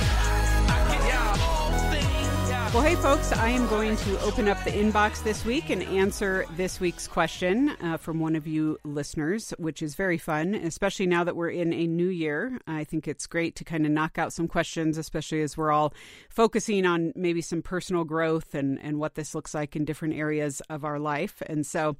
[2.73, 6.45] Well, hey, folks, I am going to open up the inbox this week and answer
[6.55, 11.25] this week's question uh, from one of you listeners, which is very fun, especially now
[11.25, 12.61] that we're in a new year.
[12.67, 15.93] I think it's great to kind of knock out some questions, especially as we're all
[16.29, 20.61] focusing on maybe some personal growth and, and what this looks like in different areas
[20.69, 21.43] of our life.
[21.47, 21.97] And so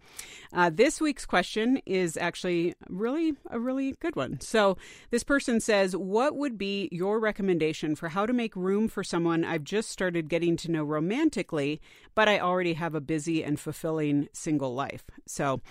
[0.53, 4.39] uh, this week's question is actually really a really good one.
[4.39, 4.77] So
[5.09, 9.43] this person says, What would be your recommendation for how to make room for someone
[9.43, 11.81] I've just started getting to know romantically,
[12.15, 15.03] but I already have a busy and fulfilling single life?
[15.27, 15.61] So,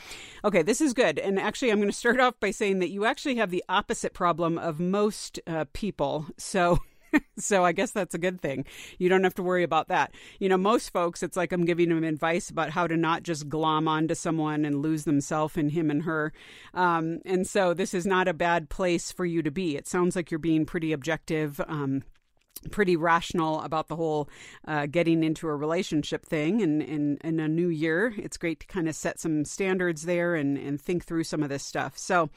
[0.44, 1.18] okay, this is good.
[1.18, 4.14] And actually, I'm going to start off by saying that you actually have the opposite
[4.14, 6.26] problem of most uh, people.
[6.38, 6.78] So,
[7.38, 8.64] so I guess that's a good thing.
[8.98, 10.12] You don't have to worry about that.
[10.38, 13.48] You know, most folks, it's like I'm giving them advice about how to not just
[13.48, 16.32] glom onto someone and lose themselves in him and her.
[16.74, 19.76] Um, and so this is not a bad place for you to be.
[19.76, 21.60] It sounds like you're being pretty objective.
[21.66, 22.02] Um,
[22.70, 24.28] pretty rational about the whole
[24.66, 26.62] uh, getting into a relationship thing.
[26.62, 30.34] And in in a new year it's great to kind of set some standards there
[30.34, 31.96] and and think through some of this stuff.
[31.96, 32.30] So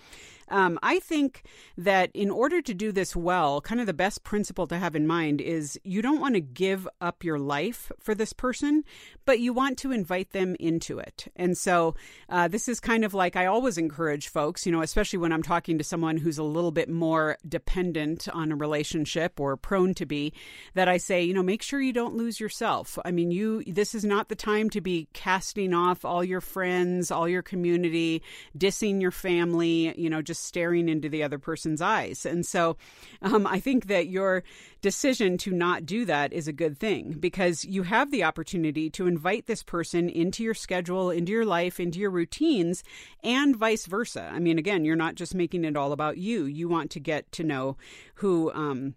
[0.49, 1.43] um, I think
[1.77, 5.07] that in order to do this well, kind of the best principle to have in
[5.07, 8.83] mind is you don't want to give up your life for this person,
[9.25, 11.27] but you want to invite them into it.
[11.35, 11.95] And so
[12.29, 15.43] uh, this is kind of like I always encourage folks, you know, especially when I'm
[15.43, 20.05] talking to someone who's a little bit more dependent on a relationship or prone to
[20.05, 20.33] be,
[20.73, 22.97] that I say, you know, make sure you don't lose yourself.
[23.05, 27.11] I mean, you, this is not the time to be casting off all your friends,
[27.11, 28.21] all your community,
[28.57, 32.25] dissing your family, you know, just staring into the other person's eyes.
[32.25, 32.77] And so
[33.21, 34.43] um, I think that your
[34.81, 39.07] decision to not do that is a good thing because you have the opportunity to
[39.07, 42.83] invite this person into your schedule, into your life, into your routines,
[43.23, 44.29] and vice versa.
[44.31, 46.45] I mean, again, you're not just making it all about you.
[46.45, 47.77] You want to get to know
[48.15, 48.51] who.
[48.53, 48.95] Um,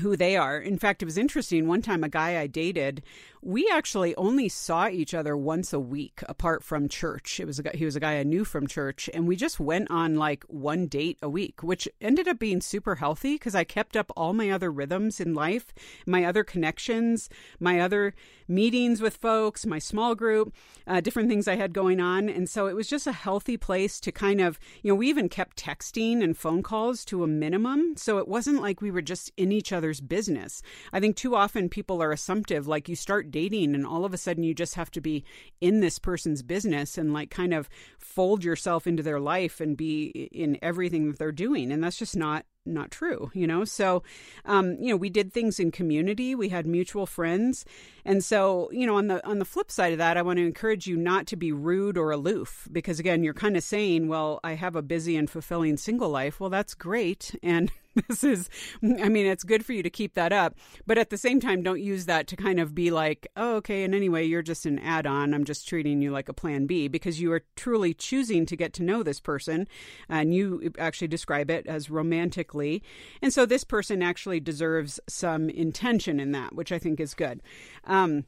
[0.00, 0.58] who they are.
[0.58, 1.68] In fact, it was interesting.
[1.68, 3.02] One time, a guy I dated
[3.44, 7.38] we actually only saw each other once a week apart from church.
[7.38, 9.60] It was a guy, he was a guy I knew from church, and we just
[9.60, 13.64] went on like one date a week, which ended up being super healthy because I
[13.64, 15.74] kept up all my other rhythms in life,
[16.06, 17.28] my other connections,
[17.60, 18.14] my other
[18.48, 20.54] meetings with folks, my small group,
[20.86, 24.00] uh, different things I had going on, and so it was just a healthy place
[24.00, 27.94] to kind of, you know, we even kept texting and phone calls to a minimum,
[27.96, 30.62] so it wasn't like we were just in each other's business.
[30.94, 34.16] I think too often people are assumptive, like you start dating and all of a
[34.16, 35.24] sudden you just have to be
[35.60, 37.68] in this person's business and like kind of
[37.98, 42.16] fold yourself into their life and be in everything that they're doing and that's just
[42.16, 43.64] not not true you know?
[43.64, 44.04] So
[44.44, 47.64] um, you know we did things in community we had mutual friends
[48.04, 50.46] and so you know on the on the flip side of that i want to
[50.46, 54.38] encourage you not to be rude or aloof because again you're kind of saying well
[54.44, 56.38] i have a busy and fulfilling single life.
[56.38, 57.72] Well that's great and
[58.08, 58.48] this is
[58.82, 60.54] i mean it's good for you to keep that up
[60.86, 63.84] but at the same time don't use that to kind of be like oh okay
[63.84, 65.34] and anyway you're just an add-on.
[65.34, 68.72] I'm just treating you like a plan b because you are truly choosing to get
[68.74, 69.68] to know this person
[70.08, 72.82] and you actually describe it as romantically.
[73.22, 77.40] And so this person actually deserves some intention in that which i think is good.
[77.84, 78.24] Um,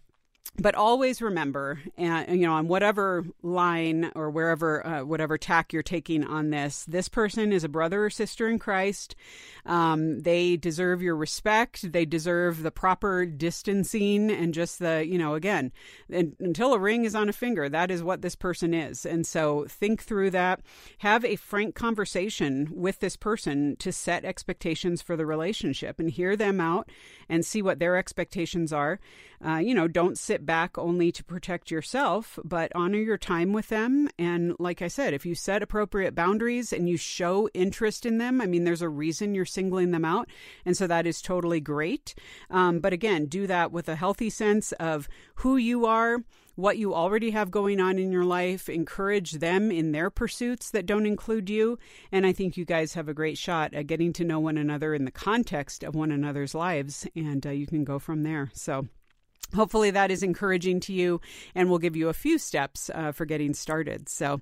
[0.58, 5.82] but always remember, and you know, on whatever line or wherever, uh, whatever tack you're
[5.82, 9.14] taking on this, this person is a brother or sister in Christ.
[9.64, 11.92] Um, they deserve your respect.
[11.92, 15.72] They deserve the proper distancing and just the, you know, again,
[16.08, 19.04] until a ring is on a finger, that is what this person is.
[19.04, 20.60] And so think through that.
[20.98, 26.36] Have a frank conversation with this person to set expectations for the relationship and hear
[26.36, 26.90] them out
[27.28, 28.98] and see what their expectations are.
[29.44, 33.68] Uh, you know, don't sit back only to protect yourself, but honor your time with
[33.68, 34.08] them.
[34.18, 38.40] And like I said, if you set appropriate boundaries and you show interest in them,
[38.40, 40.28] I mean, there's a reason you're singling them out.
[40.64, 42.14] And so that is totally great.
[42.50, 46.20] Um, but again, do that with a healthy sense of who you are
[46.56, 50.86] what you already have going on in your life, encourage them in their pursuits that
[50.86, 51.78] don't include you.
[52.10, 54.94] And I think you guys have a great shot at getting to know one another
[54.94, 58.50] in the context of one another's lives, and uh, you can go from there.
[58.54, 58.88] So,
[59.54, 61.20] hopefully that is encouraging to you
[61.54, 64.08] and will give you a few steps uh, for getting started.
[64.08, 64.40] So,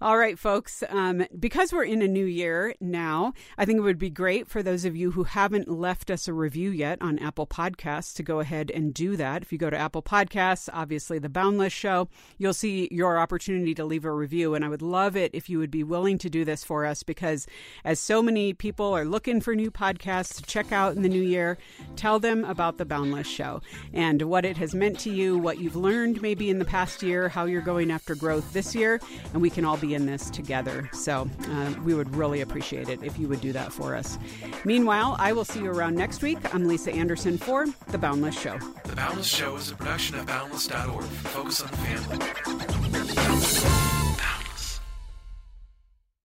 [0.00, 3.98] all right, folks, um, because we're in a new year now, I think it would
[3.98, 7.46] be great for those of you who haven't left us a review yet on Apple
[7.46, 9.42] Podcasts to go ahead and do that.
[9.42, 13.84] If you go to Apple Podcasts, obviously the Boundless Show, you'll see your opportunity to
[13.84, 14.56] leave a review.
[14.56, 17.04] And I would love it if you would be willing to do this for us
[17.04, 17.46] because
[17.84, 21.22] as so many people are looking for new podcasts to check out in the new
[21.22, 21.58] year,
[21.94, 23.60] tell them about the Boundless Show
[23.92, 27.28] and what it has meant to you, what you've learned maybe in the past year,
[27.28, 28.98] how you're going after growth this year,
[29.34, 30.88] and we can all be in this together.
[30.94, 34.18] So uh, we would really appreciate it if you would do that for us.
[34.64, 36.38] Meanwhile, I will see you around next week.
[36.54, 38.58] I'm Lisa Anderson for The Boundless Show.
[38.84, 41.04] The Boundless Show is a production of Boundless.org.
[41.04, 42.18] Focus on the family.